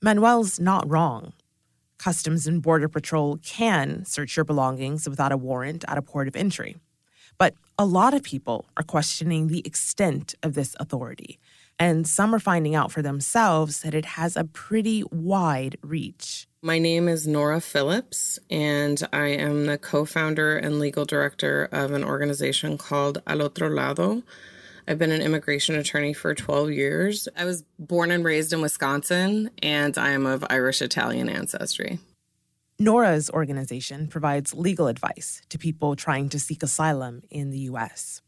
Manuel's 0.00 0.58
not 0.58 0.88
wrong. 0.88 1.32
Customs 1.98 2.46
and 2.46 2.62
Border 2.62 2.88
Patrol 2.88 3.38
can 3.38 4.04
search 4.04 4.36
your 4.36 4.44
belongings 4.44 5.08
without 5.08 5.32
a 5.32 5.36
warrant 5.36 5.84
at 5.88 5.98
a 5.98 6.02
port 6.02 6.28
of 6.28 6.36
entry. 6.36 6.76
But 7.36 7.54
a 7.78 7.84
lot 7.84 8.14
of 8.14 8.22
people 8.22 8.66
are 8.76 8.82
questioning 8.82 9.48
the 9.48 9.62
extent 9.64 10.34
of 10.42 10.54
this 10.54 10.74
authority, 10.80 11.38
and 11.78 12.06
some 12.06 12.34
are 12.34 12.40
finding 12.40 12.74
out 12.74 12.90
for 12.90 13.02
themselves 13.02 13.80
that 13.80 13.94
it 13.94 14.04
has 14.04 14.36
a 14.36 14.44
pretty 14.44 15.04
wide 15.10 15.76
reach. 15.82 16.47
My 16.60 16.80
name 16.80 17.06
is 17.06 17.24
Nora 17.24 17.60
Phillips, 17.60 18.40
and 18.50 19.00
I 19.12 19.28
am 19.28 19.66
the 19.66 19.78
co 19.78 20.04
founder 20.04 20.56
and 20.56 20.80
legal 20.80 21.04
director 21.04 21.68
of 21.70 21.92
an 21.92 22.02
organization 22.02 22.76
called 22.76 23.22
Al 23.28 23.42
Otro 23.42 23.70
Lado. 23.70 24.24
I've 24.88 24.98
been 24.98 25.12
an 25.12 25.22
immigration 25.22 25.76
attorney 25.76 26.12
for 26.12 26.34
12 26.34 26.72
years. 26.72 27.28
I 27.36 27.44
was 27.44 27.62
born 27.78 28.10
and 28.10 28.24
raised 28.24 28.52
in 28.52 28.60
Wisconsin, 28.60 29.50
and 29.62 29.96
I 29.96 30.10
am 30.10 30.26
of 30.26 30.44
Irish 30.50 30.82
Italian 30.82 31.28
ancestry. 31.28 32.00
Nora's 32.76 33.30
organization 33.30 34.08
provides 34.08 34.52
legal 34.52 34.88
advice 34.88 35.42
to 35.50 35.58
people 35.58 35.94
trying 35.94 36.28
to 36.30 36.40
seek 36.40 36.64
asylum 36.64 37.22
in 37.30 37.50
the 37.50 37.60
U.S. 37.70 38.20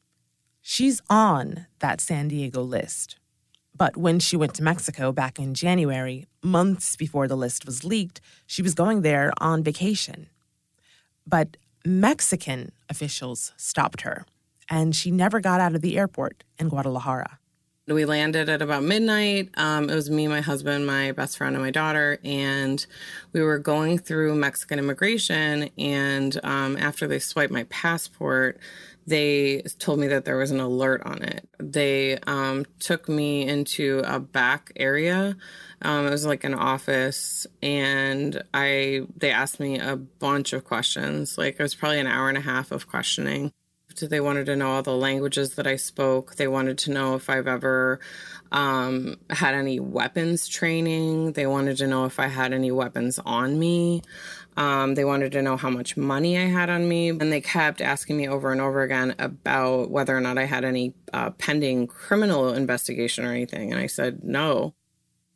She's 0.62 1.02
on 1.10 1.66
that 1.80 2.00
San 2.00 2.28
Diego 2.28 2.62
list. 2.62 3.16
But 3.80 3.96
when 3.96 4.18
she 4.18 4.36
went 4.36 4.52
to 4.56 4.62
Mexico 4.62 5.10
back 5.10 5.38
in 5.38 5.54
January, 5.54 6.26
months 6.42 6.96
before 6.96 7.26
the 7.26 7.34
list 7.34 7.64
was 7.64 7.82
leaked, 7.82 8.20
she 8.46 8.60
was 8.60 8.74
going 8.74 9.00
there 9.00 9.32
on 9.38 9.62
vacation. 9.62 10.26
But 11.26 11.56
Mexican 11.82 12.72
officials 12.90 13.52
stopped 13.56 14.02
her 14.02 14.26
and 14.68 14.94
she 14.94 15.10
never 15.10 15.40
got 15.40 15.62
out 15.62 15.74
of 15.74 15.80
the 15.80 15.96
airport 15.96 16.44
in 16.58 16.68
Guadalajara. 16.68 17.38
We 17.88 18.04
landed 18.04 18.50
at 18.50 18.60
about 18.60 18.82
midnight. 18.82 19.48
Um, 19.56 19.88
it 19.88 19.94
was 19.94 20.10
me, 20.10 20.28
my 20.28 20.42
husband, 20.42 20.86
my 20.86 21.12
best 21.12 21.38
friend, 21.38 21.56
and 21.56 21.64
my 21.64 21.70
daughter. 21.70 22.18
And 22.22 22.84
we 23.32 23.40
were 23.40 23.58
going 23.58 23.98
through 23.98 24.34
Mexican 24.34 24.78
immigration. 24.78 25.70
And 25.78 26.38
um, 26.44 26.76
after 26.76 27.08
they 27.08 27.18
swiped 27.18 27.52
my 27.52 27.64
passport, 27.64 28.60
they 29.10 29.62
told 29.80 29.98
me 29.98 30.06
that 30.06 30.24
there 30.24 30.36
was 30.36 30.52
an 30.52 30.60
alert 30.60 31.02
on 31.04 31.22
it. 31.22 31.48
They 31.58 32.16
um, 32.28 32.64
took 32.78 33.08
me 33.08 33.46
into 33.46 34.02
a 34.04 34.20
back 34.20 34.70
area. 34.76 35.36
Um, 35.82 36.06
it 36.06 36.10
was 36.10 36.24
like 36.24 36.44
an 36.44 36.54
office, 36.54 37.44
and 37.60 38.40
I 38.54 39.02
they 39.16 39.32
asked 39.32 39.58
me 39.58 39.80
a 39.80 39.96
bunch 39.96 40.52
of 40.52 40.64
questions. 40.64 41.36
Like 41.36 41.56
it 41.58 41.62
was 41.62 41.74
probably 41.74 41.98
an 41.98 42.06
hour 42.06 42.28
and 42.28 42.38
a 42.38 42.42
half 42.42 42.70
of 42.70 42.88
questioning. 42.88 43.52
They 44.00 44.20
wanted 44.20 44.46
to 44.46 44.56
know 44.56 44.70
all 44.70 44.82
the 44.82 44.96
languages 44.96 45.56
that 45.56 45.66
I 45.66 45.76
spoke. 45.76 46.36
They 46.36 46.46
wanted 46.46 46.78
to 46.78 46.92
know 46.92 47.16
if 47.16 47.28
I've 47.28 47.48
ever 47.48 48.00
um, 48.52 49.16
had 49.28 49.54
any 49.54 49.80
weapons 49.80 50.48
training. 50.48 51.32
They 51.32 51.46
wanted 51.46 51.76
to 51.78 51.86
know 51.86 52.04
if 52.04 52.20
I 52.20 52.28
had 52.28 52.52
any 52.52 52.70
weapons 52.70 53.18
on 53.26 53.58
me. 53.58 54.02
Um, 54.56 54.94
they 54.94 55.04
wanted 55.04 55.32
to 55.32 55.42
know 55.42 55.56
how 55.56 55.70
much 55.70 55.96
money 55.96 56.36
I 56.38 56.46
had 56.46 56.68
on 56.70 56.88
me. 56.88 57.10
And 57.10 57.32
they 57.32 57.40
kept 57.40 57.80
asking 57.80 58.16
me 58.16 58.28
over 58.28 58.52
and 58.52 58.60
over 58.60 58.82
again 58.82 59.14
about 59.18 59.90
whether 59.90 60.16
or 60.16 60.20
not 60.20 60.38
I 60.38 60.44
had 60.44 60.64
any 60.64 60.94
uh, 61.12 61.30
pending 61.30 61.86
criminal 61.86 62.52
investigation 62.52 63.24
or 63.24 63.32
anything. 63.32 63.72
And 63.72 63.80
I 63.80 63.86
said 63.86 64.24
no. 64.24 64.74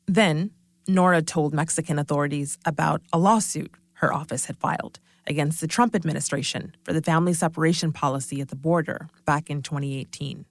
Then 0.07 0.51
Nora 0.87 1.23
told 1.23 1.55
Mexican 1.55 1.99
authorities 1.99 2.59
about 2.65 3.03
a 3.13 3.19
lawsuit 3.19 3.75
her 3.95 4.13
office 4.13 4.47
had 4.47 4.59
filed 4.59 5.01
against 5.27 5.61
the 5.61 5.67
Trump 5.67 5.95
administration 5.95 6.75
for 6.85 6.93
the 6.93 7.01
family 7.01 7.33
separation 7.33 7.93
policy 7.93 8.41
at 8.41 8.49
the 8.49 8.57
border 8.57 9.09
back 9.25 9.49
in 9.49 9.63
2018. 9.63 10.45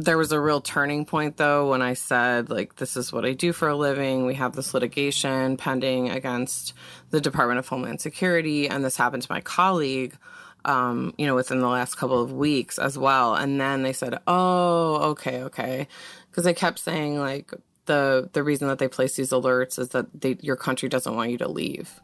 There 0.00 0.16
was 0.16 0.30
a 0.30 0.38
real 0.38 0.60
turning 0.60 1.04
point, 1.04 1.38
though, 1.38 1.70
when 1.70 1.82
I 1.82 1.94
said, 1.94 2.50
like, 2.50 2.76
this 2.76 2.96
is 2.96 3.12
what 3.12 3.24
I 3.24 3.32
do 3.32 3.52
for 3.52 3.66
a 3.66 3.74
living. 3.74 4.26
We 4.26 4.34
have 4.34 4.52
this 4.52 4.72
litigation 4.72 5.56
pending 5.56 6.10
against 6.10 6.72
the 7.10 7.20
Department 7.20 7.58
of 7.58 7.66
Homeland 7.66 8.00
Security, 8.00 8.68
and 8.68 8.84
this 8.84 8.96
happened 8.96 9.24
to 9.24 9.32
my 9.32 9.40
colleague, 9.40 10.16
um, 10.64 11.14
you 11.18 11.26
know, 11.26 11.34
within 11.34 11.58
the 11.58 11.66
last 11.66 11.96
couple 11.96 12.22
of 12.22 12.30
weeks 12.30 12.78
as 12.78 12.96
well. 12.96 13.34
And 13.34 13.60
then 13.60 13.82
they 13.82 13.92
said, 13.92 14.20
oh, 14.28 15.10
okay, 15.10 15.42
okay. 15.42 15.88
Because 16.30 16.44
they 16.44 16.54
kept 16.54 16.78
saying, 16.78 17.18
like, 17.18 17.52
the, 17.86 18.30
the 18.32 18.44
reason 18.44 18.68
that 18.68 18.78
they 18.78 18.86
place 18.86 19.16
these 19.16 19.30
alerts 19.30 19.80
is 19.80 19.88
that 19.88 20.06
they, 20.20 20.36
your 20.40 20.54
country 20.54 20.88
doesn't 20.88 21.16
want 21.16 21.32
you 21.32 21.38
to 21.38 21.48
leave. 21.48 22.00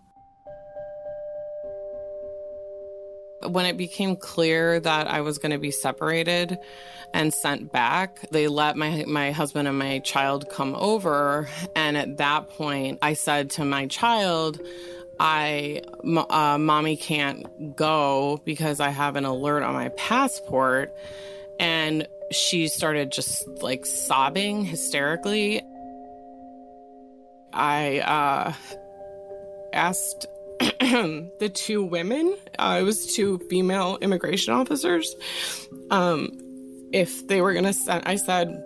When 3.47 3.67
it 3.67 3.77
became 3.77 4.17
clear 4.17 4.81
that 4.81 5.07
I 5.07 5.21
was 5.21 5.39
going 5.39 5.53
to 5.53 5.59
be 5.59 5.71
separated 5.71 6.59
and 7.13 7.33
sent 7.33 7.71
back, 7.73 8.29
they 8.31 8.49
let 8.49 8.77
my 8.77 9.05
my 9.07 9.31
husband 9.31 9.69
and 9.69 9.79
my 9.79 10.01
child 10.01 10.49
come 10.51 10.75
over, 10.75 11.49
and 11.77 11.97
at 11.97 12.17
that 12.19 12.49
point, 12.51 12.99
I 13.03 13.15
said 13.15 13.51
to 13.51 13.65
my 13.65 13.87
child, 13.87 14.61
"I, 15.21 15.83
uh, 16.05 16.59
mommy 16.59 16.97
can't 16.97 17.77
go 17.77 18.41
because 18.45 18.81
I 18.81 18.91
have 18.91 19.17
an 19.17 19.25
alert 19.25 19.63
on 19.63 19.75
my 19.75 19.91
passport," 19.91 20.93
and 21.61 22.09
she 22.33 22.69
started 22.69 23.13
just 23.13 23.47
like 23.63 23.87
sobbing 23.87 24.65
hysterically. 24.65 25.63
I 27.53 28.01
uh, 28.01 28.53
asked 29.73 30.27
the 31.39 31.51
two 31.53 31.83
women, 31.85 32.37
uh, 32.59 32.79
it 32.81 32.85
was 32.85 33.15
two 33.15 33.39
female 33.51 33.99
immigration 34.01 34.55
officers, 34.55 35.15
um, 35.91 36.31
if 36.93 37.27
they 37.27 37.41
were 37.41 37.53
going 37.53 37.65
to 37.65 37.73
send, 37.73 38.05
I 38.07 38.17
said, 38.17 38.63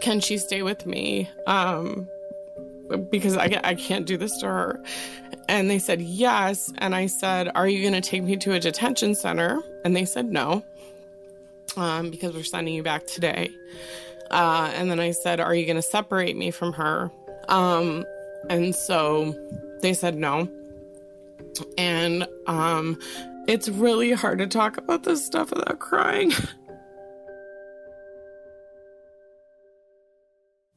can 0.00 0.20
she 0.20 0.38
stay 0.38 0.62
with 0.62 0.86
me? 0.86 1.28
Um, 1.46 2.08
because 3.10 3.36
I, 3.36 3.60
I 3.62 3.74
can't 3.74 4.06
do 4.06 4.16
this 4.16 4.36
to 4.38 4.46
her. 4.46 4.82
And 5.48 5.70
they 5.70 5.78
said, 5.78 6.00
yes. 6.00 6.72
And 6.78 6.94
I 6.94 7.06
said, 7.06 7.50
are 7.54 7.68
you 7.68 7.82
going 7.82 8.00
to 8.00 8.06
take 8.06 8.22
me 8.22 8.36
to 8.38 8.52
a 8.52 8.60
detention 8.60 9.14
center? 9.14 9.62
And 9.84 9.94
they 9.94 10.04
said, 10.04 10.30
no, 10.30 10.64
um, 11.76 12.10
because 12.10 12.34
we're 12.34 12.44
sending 12.44 12.74
you 12.74 12.82
back 12.82 13.06
today. 13.06 13.50
Uh, 14.30 14.70
and 14.74 14.90
then 14.90 15.00
I 15.00 15.12
said, 15.12 15.40
are 15.40 15.54
you 15.54 15.64
going 15.64 15.76
to 15.76 15.82
separate 15.82 16.36
me 16.36 16.50
from 16.50 16.72
her? 16.74 17.10
Um, 17.48 18.04
and 18.50 18.74
so 18.74 19.34
they 19.80 19.94
said 19.94 20.16
no. 20.16 20.48
And 21.76 22.26
um, 22.46 22.98
it's 23.46 23.68
really 23.68 24.12
hard 24.12 24.38
to 24.38 24.46
talk 24.46 24.76
about 24.76 25.04
this 25.04 25.24
stuff 25.24 25.50
without 25.50 25.78
crying. 25.78 26.32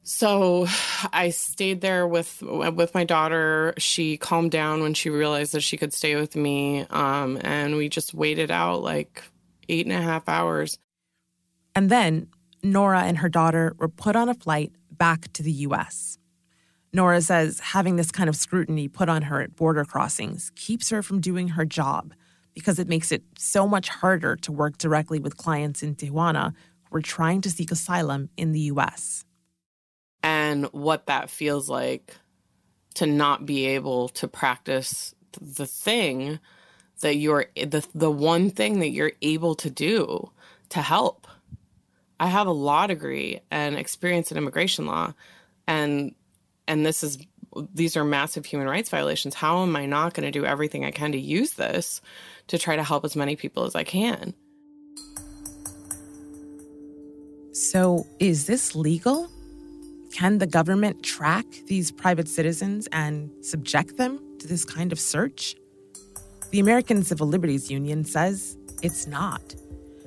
so 0.02 0.66
I 1.12 1.30
stayed 1.30 1.80
there 1.80 2.06
with 2.06 2.42
with 2.42 2.94
my 2.94 3.04
daughter. 3.04 3.74
She 3.78 4.16
calmed 4.16 4.50
down 4.50 4.82
when 4.82 4.94
she 4.94 5.10
realized 5.10 5.52
that 5.52 5.62
she 5.62 5.76
could 5.76 5.92
stay 5.92 6.16
with 6.16 6.34
me, 6.36 6.86
um, 6.90 7.38
and 7.42 7.76
we 7.76 7.88
just 7.88 8.14
waited 8.14 8.50
out 8.50 8.82
like 8.82 9.22
eight 9.68 9.86
and 9.86 9.94
a 9.94 10.00
half 10.00 10.28
hours. 10.28 10.78
And 11.74 11.90
then 11.90 12.28
Nora 12.62 13.02
and 13.02 13.18
her 13.18 13.28
daughter 13.28 13.74
were 13.78 13.88
put 13.88 14.16
on 14.16 14.28
a 14.28 14.34
flight 14.34 14.72
back 14.90 15.32
to 15.34 15.42
the 15.42 15.52
U.S. 15.52 16.18
Nora 16.94 17.22
says 17.22 17.58
having 17.60 17.96
this 17.96 18.10
kind 18.10 18.28
of 18.28 18.36
scrutiny 18.36 18.86
put 18.86 19.08
on 19.08 19.22
her 19.22 19.40
at 19.40 19.56
border 19.56 19.84
crossings 19.84 20.52
keeps 20.56 20.90
her 20.90 21.02
from 21.02 21.20
doing 21.20 21.48
her 21.48 21.64
job 21.64 22.12
because 22.54 22.78
it 22.78 22.86
makes 22.88 23.10
it 23.10 23.22
so 23.38 23.66
much 23.66 23.88
harder 23.88 24.36
to 24.36 24.52
work 24.52 24.76
directly 24.76 25.18
with 25.18 25.38
clients 25.38 25.82
in 25.82 25.94
Tijuana 25.94 26.52
who 26.90 26.98
are 26.98 27.02
trying 27.02 27.40
to 27.40 27.50
seek 27.50 27.70
asylum 27.70 28.28
in 28.36 28.52
the 28.52 28.60
US. 28.60 29.24
And 30.22 30.66
what 30.66 31.06
that 31.06 31.30
feels 31.30 31.68
like 31.70 32.14
to 32.94 33.06
not 33.06 33.46
be 33.46 33.66
able 33.66 34.10
to 34.10 34.28
practice 34.28 35.14
the 35.40 35.66
thing 35.66 36.38
that 37.00 37.16
you're 37.16 37.46
the 37.56 37.86
the 37.94 38.10
one 38.10 38.50
thing 38.50 38.80
that 38.80 38.90
you're 38.90 39.12
able 39.22 39.54
to 39.56 39.70
do 39.70 40.30
to 40.68 40.82
help. 40.82 41.26
I 42.20 42.26
have 42.26 42.46
a 42.46 42.52
law 42.52 42.86
degree 42.86 43.40
and 43.50 43.76
experience 43.76 44.30
in 44.30 44.36
immigration 44.36 44.86
law 44.86 45.14
and 45.66 46.14
and 46.68 46.84
this 46.86 47.02
is 47.02 47.18
these 47.74 47.96
are 47.96 48.04
massive 48.04 48.46
human 48.46 48.66
rights 48.66 48.88
violations. 48.88 49.34
How 49.34 49.62
am 49.62 49.76
I 49.76 49.86
not 49.86 50.14
going 50.14 50.24
to 50.24 50.30
do 50.30 50.46
everything 50.46 50.84
I 50.84 50.90
can 50.90 51.12
to 51.12 51.18
use 51.18 51.52
this 51.52 52.00
to 52.46 52.58
try 52.58 52.76
to 52.76 52.82
help 52.82 53.04
as 53.04 53.14
many 53.14 53.36
people 53.36 53.64
as 53.64 53.74
I 53.74 53.84
can? 53.84 54.34
So, 57.52 58.06
is 58.18 58.46
this 58.46 58.74
legal? 58.74 59.30
Can 60.12 60.38
the 60.38 60.46
government 60.46 61.02
track 61.02 61.44
these 61.66 61.90
private 61.90 62.28
citizens 62.28 62.88
and 62.92 63.30
subject 63.44 63.98
them 63.98 64.18
to 64.38 64.46
this 64.46 64.64
kind 64.64 64.92
of 64.92 64.98
search? 64.98 65.54
The 66.50 66.60
American 66.60 67.02
Civil 67.02 67.28
Liberties 67.28 67.70
Union 67.70 68.04
says 68.04 68.56
it's 68.82 69.06
not. 69.06 69.54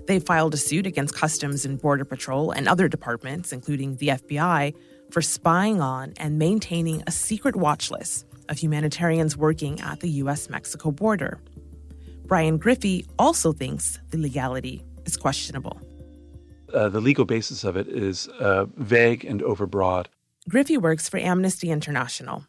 They 0.07 0.19
filed 0.19 0.53
a 0.53 0.57
suit 0.57 0.85
against 0.85 1.15
Customs 1.15 1.65
and 1.65 1.81
Border 1.81 2.05
Patrol 2.05 2.51
and 2.51 2.67
other 2.67 2.87
departments, 2.87 3.51
including 3.51 3.95
the 3.97 4.09
FBI, 4.09 4.75
for 5.11 5.21
spying 5.21 5.81
on 5.81 6.13
and 6.17 6.39
maintaining 6.39 7.03
a 7.07 7.11
secret 7.11 7.55
watch 7.55 7.91
list 7.91 8.25
of 8.49 8.57
humanitarians 8.57 9.37
working 9.37 9.79
at 9.81 9.99
the 9.99 10.09
US 10.21 10.49
Mexico 10.49 10.91
border. 10.91 11.39
Brian 12.25 12.57
Griffey 12.57 13.05
also 13.19 13.51
thinks 13.51 13.99
the 14.09 14.17
legality 14.17 14.83
is 15.05 15.17
questionable. 15.17 15.79
Uh, 16.73 16.89
the 16.89 16.99
legal 16.99 17.25
basis 17.25 17.63
of 17.63 17.77
it 17.77 17.87
is 17.87 18.27
uh, 18.39 18.65
vague 18.77 19.23
and 19.23 19.41
overbroad. 19.41 20.07
Griffey 20.49 20.77
works 20.77 21.07
for 21.07 21.17
Amnesty 21.17 21.69
International. 21.69 22.45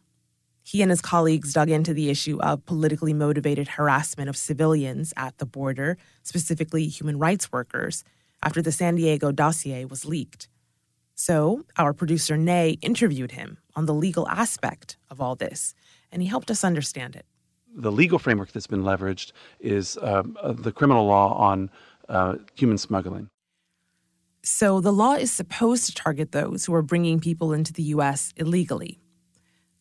He 0.63 0.81
and 0.81 0.91
his 0.91 1.01
colleagues 1.01 1.53
dug 1.53 1.69
into 1.69 1.93
the 1.93 2.09
issue 2.09 2.39
of 2.41 2.65
politically 2.65 3.13
motivated 3.13 3.69
harassment 3.69 4.27
of 4.27 4.35
civilians 4.35 5.13
at 5.15 5.37
the 5.37 5.45
border, 5.45 5.97
specifically 6.23 6.87
human 6.87 7.17
rights 7.17 7.51
workers, 7.51 8.03
after 8.43 8.61
the 8.61 8.71
San 8.71 8.95
Diego 8.95 9.31
dossier 9.31 9.85
was 9.85 10.03
leaked. 10.03 10.49
So, 11.19 11.65
our 11.77 11.93
producer 11.93 12.37
Ney 12.37 12.77
interviewed 12.83 13.31
him 13.31 13.57
on 13.75 13.87
the 13.87 13.93
legal 13.93 14.27
aspect 14.29 14.97
of 15.09 15.19
all 15.19 15.35
this, 15.35 15.73
and 16.11 16.21
he 16.21 16.27
helped 16.27 16.51
us 16.51 16.63
understand 16.63 17.15
it. 17.15 17.25
The 17.75 17.91
legal 17.91 18.19
framework 18.19 18.51
that's 18.51 18.67
been 18.67 18.83
leveraged 18.83 19.31
is 19.59 19.97
um, 20.03 20.37
uh, 20.39 20.53
the 20.53 20.71
criminal 20.71 21.07
law 21.07 21.33
on 21.33 21.71
uh, 22.07 22.35
human 22.53 22.77
smuggling. 22.77 23.29
So, 24.43 24.79
the 24.79 24.93
law 24.93 25.15
is 25.15 25.31
supposed 25.31 25.87
to 25.87 25.95
target 25.95 26.33
those 26.33 26.65
who 26.65 26.75
are 26.75 26.83
bringing 26.83 27.19
people 27.19 27.51
into 27.51 27.73
the 27.73 27.83
U.S. 27.95 28.31
illegally. 28.37 28.99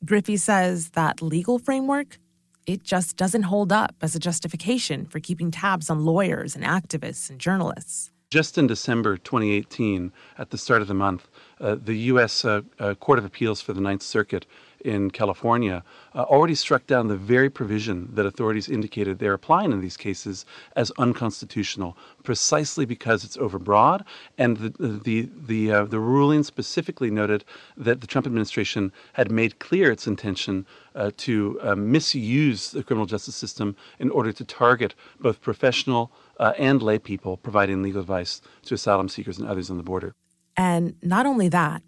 Griffey 0.06 0.38
says 0.38 0.90
that 0.90 1.20
legal 1.20 1.58
framework, 1.58 2.18
it 2.66 2.82
just 2.82 3.18
doesn't 3.18 3.42
hold 3.42 3.72
up 3.72 3.94
as 4.00 4.16
a 4.16 4.18
justification 4.18 5.04
for 5.04 5.20
keeping 5.20 5.50
tabs 5.50 5.90
on 5.90 6.02
lawyers 6.02 6.56
and 6.56 6.64
activists 6.64 7.28
and 7.28 7.38
journalists. 7.38 8.10
Just 8.28 8.58
in 8.58 8.66
December 8.66 9.16
2018, 9.16 10.12
at 10.36 10.50
the 10.50 10.58
start 10.58 10.82
of 10.82 10.88
the 10.88 10.94
month, 10.94 11.28
uh, 11.60 11.76
the 11.76 11.94
U.S. 12.10 12.44
Uh, 12.44 12.62
uh, 12.80 12.94
Court 12.94 13.20
of 13.20 13.24
Appeals 13.24 13.60
for 13.60 13.72
the 13.72 13.80
Ninth 13.80 14.02
Circuit 14.02 14.46
in 14.86 15.10
California 15.10 15.82
uh, 16.14 16.22
already 16.22 16.54
struck 16.54 16.86
down 16.86 17.08
the 17.08 17.16
very 17.16 17.50
provision 17.50 18.08
that 18.14 18.24
authorities 18.24 18.68
indicated 18.68 19.18
they're 19.18 19.34
applying 19.34 19.72
in 19.72 19.80
these 19.80 19.96
cases 19.96 20.46
as 20.76 20.92
unconstitutional, 20.98 21.96
precisely 22.22 22.86
because 22.86 23.24
it's 23.24 23.36
overbroad. 23.36 24.04
And 24.38 24.56
the 24.58 24.70
the 25.08 25.28
the, 25.52 25.72
uh, 25.72 25.84
the 25.84 25.98
ruling 25.98 26.44
specifically 26.44 27.10
noted 27.10 27.44
that 27.76 28.00
the 28.00 28.06
Trump 28.06 28.26
administration 28.26 28.92
had 29.14 29.30
made 29.30 29.58
clear 29.58 29.90
its 29.90 30.06
intention 30.06 30.66
uh, 30.94 31.10
to 31.18 31.58
uh, 31.62 31.74
misuse 31.74 32.70
the 32.70 32.82
criminal 32.82 33.06
justice 33.06 33.36
system 33.36 33.76
in 33.98 34.08
order 34.10 34.32
to 34.32 34.44
target 34.44 34.94
both 35.20 35.40
professional 35.40 36.12
uh, 36.38 36.52
and 36.58 36.80
lay 36.82 36.98
people 36.98 37.36
providing 37.36 37.82
legal 37.82 38.00
advice 38.00 38.40
to 38.62 38.74
asylum 38.74 39.08
seekers 39.08 39.38
and 39.38 39.48
others 39.48 39.68
on 39.70 39.76
the 39.76 39.82
border. 39.82 40.12
And 40.56 40.94
not 41.02 41.26
only 41.26 41.48
that, 41.50 41.82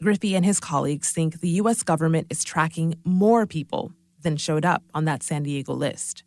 Griffey 0.00 0.36
and 0.36 0.44
his 0.44 0.60
colleagues 0.60 1.10
think 1.10 1.40
the 1.40 1.48
U.S. 1.60 1.82
government 1.82 2.28
is 2.30 2.44
tracking 2.44 2.94
more 3.04 3.46
people 3.46 3.92
than 4.22 4.36
showed 4.36 4.64
up 4.64 4.84
on 4.94 5.06
that 5.06 5.24
San 5.24 5.42
Diego 5.42 5.72
list. 5.72 6.22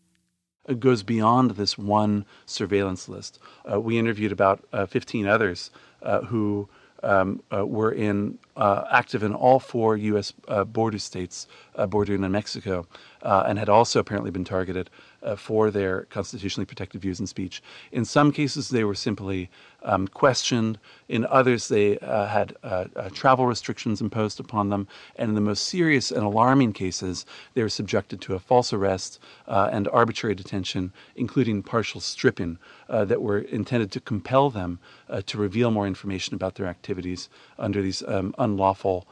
It 0.68 0.80
goes 0.80 1.04
beyond 1.04 1.51
this 1.51 1.78
one 1.78 2.25
surveillance 2.46 3.08
list. 3.08 3.40
Uh, 3.72 3.80
we 3.80 3.98
interviewed 3.98 4.32
about 4.32 4.63
uh, 4.74 4.86
15 4.86 5.25
others 5.25 5.72
uh, 6.01 6.22
who 6.22 6.70
um, 7.01 7.42
uh, 7.51 7.66
were 7.66 7.92
in 7.92 8.38
uh, 8.58 8.84
active 8.92 9.24
in 9.24 9.34
all 9.34 9.60
four 9.60 9.96
U.S. 9.98 10.34
Uh, 10.48 10.66
border 10.66 11.00
states 11.00 11.48
bordering 11.88 12.24
on 12.24 12.32
Mexico, 12.32 12.86
and 13.24 13.58
had 13.58 13.70
also 13.70 14.00
apparently 14.00 14.32
been 14.32 14.44
targeted 14.44 14.90
uh, 15.24 15.36
for 15.36 15.72
their 15.72 16.04
constitutionally 16.06 16.66
protected 16.66 17.01
views 17.01 17.20
and 17.20 17.30
speech. 17.30 17.62
In 17.92 18.06
some 18.06 18.32
cases, 18.32 18.70
they 18.70 18.84
were 18.84 18.96
simply 18.96 19.50
um, 19.84 20.07
questioned. 20.07 20.79
In 21.10 21.25
others, 21.25 21.68
they 21.68 21.98
uh, 22.00 22.27
had 22.27 22.55
uh, 22.64 22.86
uh, 22.96 23.10
travel 23.10 23.46
restrictions 23.46 24.01
imposed 24.01 24.40
upon 24.40 24.70
them. 24.70 24.88
And 25.16 25.29
in 25.29 25.36
the 25.36 25.42
most 25.42 25.68
serious 25.68 26.12
and 26.12 26.24
alarming 26.24 26.74
cases, 26.74 27.25
they 27.53 27.64
were 27.64 27.70
subjected 27.70 28.22
to 28.22 28.36
a 28.36 28.40
false 28.40 28.74
arrest 28.74 29.20
uh, 29.48 29.70
and 29.72 29.88
arbitrary 29.90 30.36
detention, 30.36 30.94
including 31.16 31.64
partial 31.64 32.01
stripping, 32.01 32.57
uh, 32.90 33.05
that 33.05 33.22
were 33.22 33.40
intended 33.40 33.92
to 33.92 34.00
compel 34.00 34.50
them 34.50 34.79
to 35.25 35.38
reveal 35.38 35.72
more 35.72 35.88
information 35.88 36.36
about 36.36 36.55
their 36.55 36.68
activities 36.68 37.27
under 37.60 37.81
these 37.81 38.01
um, 38.07 38.34
unlawful 38.38 39.05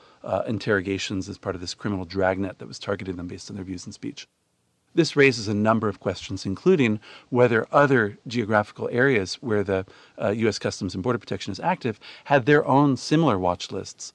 interrogations 0.48 1.28
as 1.28 1.38
part 1.38 1.56
of 1.56 1.62
this 1.62 1.74
criminal 1.74 2.06
dragnet 2.06 2.58
that 2.60 2.68
was 2.68 2.80
targeting 2.80 3.18
them 3.18 3.28
based 3.28 3.50
on 3.50 3.56
their 3.56 3.66
views 3.66 3.86
and 3.86 3.94
speech. 3.94 4.28
This 4.96 5.16
raises 5.16 5.48
a 5.48 5.54
number 5.54 5.88
of 5.88 6.00
questions, 6.00 6.46
including 6.46 7.00
whether 7.30 7.68
other 7.72 8.18
geographical 8.28 8.90
areas 8.92 9.36
where 9.36 9.64
the 9.64 9.86
uh, 10.22 10.30
U.S. 10.30 10.60
Customs 10.60 10.94
and 10.94 11.04
Border 11.04 11.20
Protection 11.20 11.52
is 11.52 11.60
active 11.60 12.00
had 12.26 12.46
their 12.46 12.66
own 12.66 12.98
similar 12.98 13.38
watch 13.38 13.72
lists. 13.72 14.14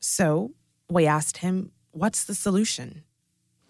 So 0.00 0.52
we 0.88 1.06
asked 1.06 1.38
him, 1.38 1.72
what's 1.92 2.24
the 2.24 2.34
solution? 2.34 3.04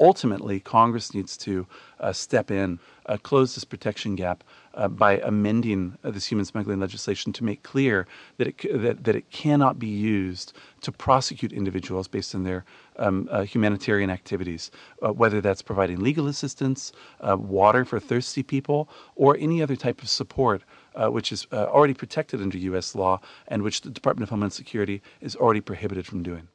Ultimately, 0.01 0.61
Congress 0.61 1.13
needs 1.13 1.37
to 1.37 1.67
uh, 2.01 2.15
step 2.15 2.51
in, 2.51 2.79
uh, 3.05 3.19
close 3.19 3.55
this 3.55 3.65
protection 3.65 4.15
gap 4.15 4.43
uh, 4.73 4.89
by 4.89 5.19
amending 5.19 5.99
uh, 6.03 6.11
this 6.11 6.25
human 6.25 6.47
smuggling 6.47 6.81
legislation 6.81 7.35
to 7.35 7.45
make 7.45 7.63
clear 7.63 8.07
that 8.39 8.47
it, 8.47 8.83
that, 8.83 9.05
that 9.05 9.15
it 9.15 9.31
cannot 9.31 9.79
be 9.79 9.89
used 9.89 10.55
to 10.81 10.91
prosecute 10.91 11.53
individuals 11.53 12.09
based 12.09 12.35
on 12.35 12.45
their 12.45 12.65
um, 12.97 13.29
uh, 13.31 13.43
humanitarian 13.43 14.09
activities, 14.09 14.71
uh, 15.03 15.13
whether 15.13 15.43
that's 15.43 15.61
providing 15.61 16.01
legal 16.01 16.29
assistance, 16.29 16.93
water 17.23 17.85
for 17.85 18.01
thirsty 18.01 18.43
people, 18.43 18.89
or 19.17 19.37
any 19.39 19.63
other 19.63 19.77
type 19.77 20.03
of 20.03 20.09
support. 20.09 20.63
which 21.09 21.33
is 21.33 21.47
already 21.53 21.95
protected 21.95 22.41
under 22.41 22.59
U.S. 22.59 22.95
law 22.95 23.21
and 23.49 23.63
which 23.63 23.83
the 23.83 23.91
Department 23.91 24.25
of 24.25 24.31
Homeland 24.31 24.53
Security 24.53 25.03
is 25.21 25.37
already 25.37 25.61
prohibited 25.61 26.07
from 26.07 26.23
doing. 26.23 26.49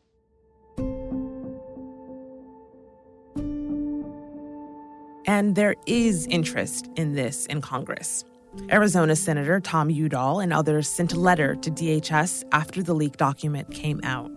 And 5.25 5.55
there 5.55 5.75
is 5.87 6.27
interest 6.27 6.87
in 6.95 7.13
this 7.13 7.45
in 7.47 7.61
Congress. 7.61 8.23
Arizona 8.71 9.15
Senator 9.15 9.59
Tom 9.59 9.89
Udall 9.89 10.39
and 10.39 10.53
others 10.53 10.87
sent 10.87 11.13
a 11.13 11.19
letter 11.19 11.55
to 11.55 11.71
DHS 11.71 12.43
after 12.51 12.81
the 12.81 12.93
leaked 12.93 13.19
document 13.19 13.69
came 13.71 13.99
out. 14.03 14.31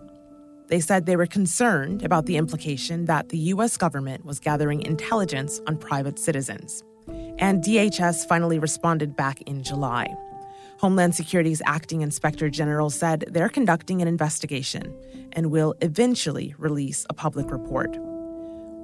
They 0.67 0.79
said 0.79 1.05
they 1.05 1.15
were 1.15 1.25
concerned 1.25 2.03
about 2.03 2.25
the 2.25 2.37
implication 2.37 3.05
that 3.05 3.29
the 3.29 3.37
U.S. 3.53 3.77
government 3.77 4.25
was 4.25 4.39
gathering 4.39 4.81
intelligence 4.81 5.59
on 5.67 5.77
private 5.77 6.19
citizens. 6.19 6.83
And 7.39 7.63
DHS 7.63 8.27
finally 8.27 8.59
responded 8.59 9.15
back 9.15 9.41
in 9.43 9.63
July. 9.63 10.13
Homeland 10.79 11.15
Security's 11.15 11.61
acting 11.65 12.01
inspector 12.01 12.49
general 12.49 12.89
said 12.89 13.25
they're 13.27 13.49
conducting 13.49 14.01
an 14.01 14.07
investigation 14.07 14.95
and 15.33 15.51
will 15.51 15.75
eventually 15.81 16.53
release 16.57 17.05
a 17.09 17.13
public 17.13 17.51
report. 17.51 17.97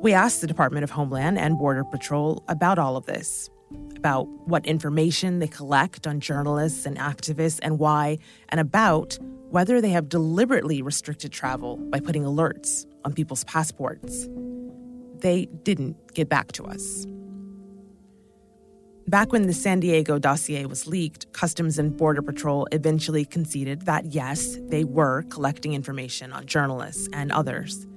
We 0.05 0.13
asked 0.13 0.41
the 0.41 0.45
Department 0.45 0.83
of 0.83 0.91
Homeland 0.91 1.39
and 1.39 1.57
Border 1.57 1.83
Patrol 1.83 2.43
about 2.47 2.77
all 2.77 2.95
of 2.95 3.07
this, 3.07 3.49
about 3.95 4.27
what 4.47 4.63
information 4.67 5.39
they 5.39 5.47
collect 5.47 6.05
on 6.05 6.19
journalists 6.19 6.85
and 6.85 6.95
activists 6.99 7.59
and 7.63 7.79
why, 7.79 8.19
and 8.49 8.59
about 8.59 9.17
whether 9.49 9.81
they 9.81 9.89
have 9.89 10.07
deliberately 10.07 10.83
restricted 10.83 11.31
travel 11.31 11.77
by 11.77 11.99
putting 11.99 12.21
alerts 12.21 12.85
on 13.03 13.13
people's 13.13 13.45
passports. 13.45 14.27
They 15.21 15.47
didn't 15.63 15.97
get 16.13 16.29
back 16.29 16.51
to 16.51 16.65
us. 16.65 17.07
Back 19.07 19.31
when 19.31 19.47
the 19.47 19.53
San 19.53 19.79
Diego 19.79 20.19
dossier 20.19 20.67
was 20.67 20.85
leaked, 20.85 21.33
Customs 21.33 21.79
and 21.79 21.97
Border 21.97 22.21
Patrol 22.21 22.67
eventually 22.71 23.25
conceded 23.25 23.87
that 23.87 24.05
yes, 24.13 24.59
they 24.67 24.83
were 24.83 25.23
collecting 25.31 25.73
information 25.73 26.31
on 26.31 26.45
journalists 26.45 27.09
and 27.11 27.31
others. 27.31 27.87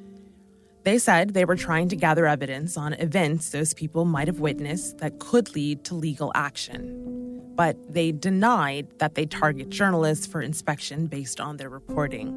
They 0.88 0.96
said 0.96 1.34
they 1.34 1.44
were 1.44 1.54
trying 1.54 1.90
to 1.90 1.96
gather 1.96 2.26
evidence 2.26 2.78
on 2.78 2.94
events 2.94 3.50
those 3.50 3.74
people 3.74 4.06
might 4.06 4.26
have 4.26 4.40
witnessed 4.40 4.96
that 5.00 5.18
could 5.18 5.54
lead 5.54 5.84
to 5.84 5.94
legal 5.94 6.32
action. 6.34 7.42
But 7.54 7.76
they 7.92 8.10
denied 8.10 8.86
that 8.98 9.14
they 9.14 9.26
target 9.26 9.68
journalists 9.68 10.26
for 10.26 10.40
inspection 10.40 11.06
based 11.06 11.40
on 11.40 11.58
their 11.58 11.68
reporting. 11.68 12.34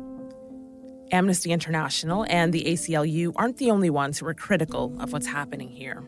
Amnesty 1.13 1.53
International 1.53 2.25
and 2.27 2.51
the 2.51 2.65
ACLU 2.65 3.31
aren't 3.37 3.55
the 3.55 3.71
only 3.71 3.89
ones 3.89 4.19
who 4.19 4.27
are 4.27 4.33
critical 4.33 4.97
of 4.99 5.13
what's 5.13 5.27
happening 5.27 5.69
here. 5.69 6.03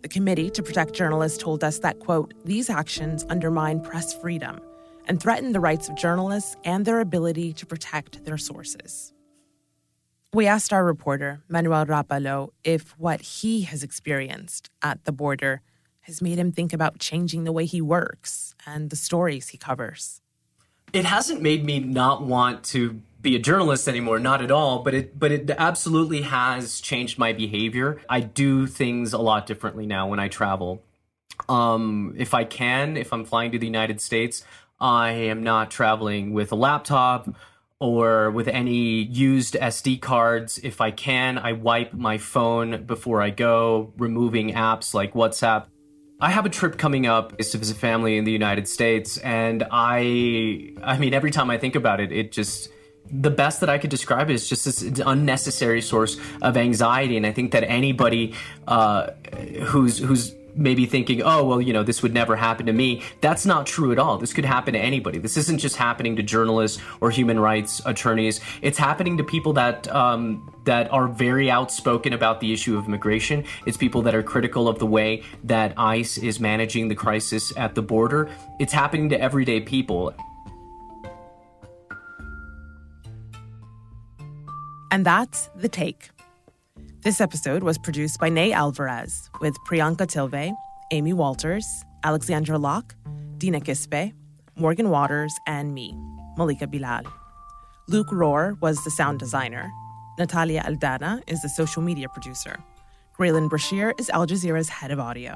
The 0.00 0.08
Committee 0.08 0.50
to 0.50 0.64
Protect 0.64 0.94
Journalists 0.94 1.38
told 1.40 1.62
us 1.62 1.78
that, 1.78 2.00
quote, 2.00 2.34
these 2.44 2.70
actions 2.70 3.24
undermine 3.28 3.82
press 3.82 4.12
freedom 4.12 4.58
and 5.06 5.22
threaten 5.22 5.52
the 5.52 5.60
rights 5.60 5.88
of 5.88 5.94
journalists 5.94 6.56
and 6.64 6.84
their 6.84 6.98
ability 6.98 7.52
to 7.52 7.66
protect 7.66 8.24
their 8.24 8.36
sources. 8.36 9.12
We 10.34 10.46
asked 10.46 10.72
our 10.72 10.82
reporter, 10.82 11.42
Manuel 11.46 11.84
Rapalo, 11.84 12.52
if 12.64 12.98
what 12.98 13.20
he 13.20 13.62
has 13.62 13.82
experienced 13.82 14.70
at 14.80 15.04
the 15.04 15.12
border 15.12 15.60
has 16.02 16.22
made 16.22 16.38
him 16.38 16.52
think 16.52 16.72
about 16.72 16.98
changing 16.98 17.44
the 17.44 17.52
way 17.52 17.66
he 17.66 17.82
works 17.82 18.54
and 18.66 18.88
the 18.88 18.96
stories 18.96 19.48
he 19.48 19.58
covers. 19.58 20.22
It 20.94 21.04
hasn't 21.04 21.42
made 21.42 21.66
me 21.66 21.80
not 21.80 22.22
want 22.22 22.64
to 22.64 23.02
be 23.20 23.36
a 23.36 23.38
journalist 23.38 23.86
anymore, 23.88 24.18
not 24.18 24.40
at 24.40 24.50
all, 24.50 24.78
but 24.78 24.94
it 24.94 25.18
but 25.18 25.32
it 25.32 25.50
absolutely 25.50 26.22
has 26.22 26.80
changed 26.80 27.18
my 27.18 27.34
behavior. 27.34 28.00
I 28.08 28.20
do 28.20 28.66
things 28.66 29.12
a 29.12 29.18
lot 29.18 29.46
differently 29.46 29.84
now 29.84 30.08
when 30.08 30.18
I 30.18 30.28
travel. 30.28 30.82
Um, 31.46 32.14
if 32.16 32.32
I 32.32 32.44
can, 32.44 32.96
if 32.96 33.12
I'm 33.12 33.26
flying 33.26 33.52
to 33.52 33.58
the 33.58 33.66
United 33.66 34.00
States, 34.00 34.44
I 34.80 35.10
am 35.10 35.42
not 35.42 35.70
traveling 35.70 36.32
with 36.32 36.52
a 36.52 36.56
laptop 36.56 37.28
or 37.82 38.30
with 38.30 38.46
any 38.46 39.02
used 39.02 39.54
SD 39.54 40.00
cards. 40.00 40.60
If 40.62 40.80
I 40.80 40.92
can, 40.92 41.36
I 41.36 41.52
wipe 41.54 41.92
my 41.92 42.16
phone 42.16 42.84
before 42.84 43.20
I 43.20 43.30
go, 43.30 43.92
removing 43.98 44.52
apps 44.52 44.94
like 44.94 45.14
WhatsApp. 45.14 45.66
I 46.20 46.30
have 46.30 46.46
a 46.46 46.48
trip 46.48 46.78
coming 46.78 47.06
up 47.08 47.36
to 47.36 47.58
visit 47.58 47.76
family 47.76 48.16
in 48.16 48.22
the 48.22 48.30
United 48.30 48.68
States, 48.68 49.18
and 49.18 49.66
I, 49.72 50.74
I 50.80 50.96
mean, 50.96 51.12
every 51.12 51.32
time 51.32 51.50
I 51.50 51.58
think 51.58 51.74
about 51.74 51.98
it, 51.98 52.12
it 52.12 52.30
just 52.30 52.68
the 53.10 53.30
best 53.30 53.58
that 53.58 53.68
I 53.68 53.78
could 53.78 53.90
describe 53.90 54.30
it 54.30 54.34
is 54.34 54.48
just 54.48 54.64
this 54.64 55.00
unnecessary 55.04 55.82
source 55.82 56.18
of 56.40 56.56
anxiety, 56.56 57.16
and 57.16 57.26
I 57.26 57.32
think 57.32 57.50
that 57.50 57.64
anybody 57.64 58.34
uh, 58.68 59.08
who's 59.64 59.98
who's 59.98 60.32
maybe 60.54 60.86
thinking, 60.86 61.22
oh, 61.22 61.44
well, 61.44 61.60
you 61.60 61.72
know, 61.72 61.82
this 61.82 62.02
would 62.02 62.12
never 62.12 62.36
happen 62.36 62.66
to 62.66 62.72
me. 62.72 63.02
That's 63.20 63.46
not 63.46 63.66
true 63.66 63.92
at 63.92 63.98
all. 63.98 64.18
This 64.18 64.32
could 64.32 64.44
happen 64.44 64.74
to 64.74 64.80
anybody. 64.80 65.18
This 65.18 65.36
isn't 65.36 65.58
just 65.58 65.76
happening 65.76 66.16
to 66.16 66.22
journalists 66.22 66.80
or 67.00 67.10
human 67.10 67.38
rights 67.38 67.80
attorneys. 67.84 68.40
It's 68.60 68.78
happening 68.78 69.16
to 69.18 69.24
people 69.24 69.52
that 69.54 69.92
um, 69.94 70.52
that 70.64 70.92
are 70.92 71.08
very 71.08 71.50
outspoken 71.50 72.12
about 72.12 72.40
the 72.40 72.52
issue 72.52 72.76
of 72.76 72.86
immigration. 72.86 73.44
It's 73.66 73.76
people 73.76 74.02
that 74.02 74.14
are 74.14 74.22
critical 74.22 74.68
of 74.68 74.78
the 74.78 74.86
way 74.86 75.22
that 75.44 75.74
ICE 75.76 76.18
is 76.18 76.38
managing 76.40 76.88
the 76.88 76.94
crisis 76.94 77.52
at 77.56 77.74
the 77.74 77.82
border. 77.82 78.30
It's 78.58 78.72
happening 78.72 79.08
to 79.10 79.20
everyday 79.20 79.60
people. 79.60 80.14
And 84.90 85.06
that's 85.06 85.48
The 85.56 85.70
Take. 85.70 86.10
This 87.02 87.20
episode 87.20 87.64
was 87.64 87.78
produced 87.78 88.20
by 88.20 88.28
Ney 88.28 88.52
Alvarez 88.52 89.28
with 89.40 89.56
Priyanka 89.66 90.06
Tilve, 90.06 90.54
Amy 90.92 91.12
Walters, 91.12 91.66
Alexandra 92.04 92.56
Locke, 92.58 92.94
Dina 93.38 93.60
Kesbeh, 93.60 94.12
Morgan 94.54 94.88
Waters, 94.88 95.34
and 95.48 95.74
me, 95.74 95.96
Malika 96.36 96.68
Bilal. 96.68 97.02
Luke 97.88 98.06
Rohr 98.10 98.56
was 98.60 98.84
the 98.84 98.90
sound 98.92 99.18
designer. 99.18 99.68
Natalia 100.16 100.62
Aldana 100.62 101.20
is 101.26 101.42
the 101.42 101.48
social 101.48 101.82
media 101.82 102.08
producer. 102.08 102.62
Graelyn 103.18 103.50
Brashear 103.50 103.94
is 103.98 104.08
Al 104.10 104.24
Jazeera's 104.24 104.68
head 104.68 104.92
of 104.92 105.00
audio. 105.00 105.34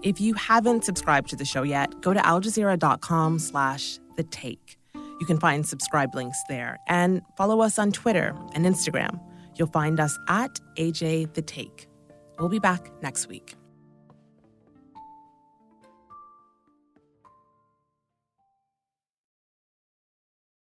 If 0.00 0.18
you 0.18 0.32
haven't 0.32 0.82
subscribed 0.86 1.28
to 1.28 1.36
the 1.36 1.44
show 1.44 1.62
yet, 1.62 2.00
go 2.00 2.14
to 2.14 2.20
aljazeera.com 2.20 3.38
slash 3.38 3.98
the 4.16 4.22
take. 4.22 4.78
You 4.94 5.26
can 5.26 5.38
find 5.38 5.66
subscribe 5.66 6.14
links 6.14 6.42
there 6.48 6.78
and 6.88 7.20
follow 7.36 7.60
us 7.60 7.78
on 7.78 7.92
Twitter 7.92 8.34
and 8.54 8.64
Instagram. 8.64 9.20
You'll 9.56 9.68
find 9.68 10.00
us 10.00 10.18
at 10.28 10.60
AJ 10.76 11.34
The 11.34 11.42
Take. 11.42 11.88
We'll 12.38 12.48
be 12.48 12.58
back 12.58 12.90
next 13.02 13.28
week. 13.28 13.54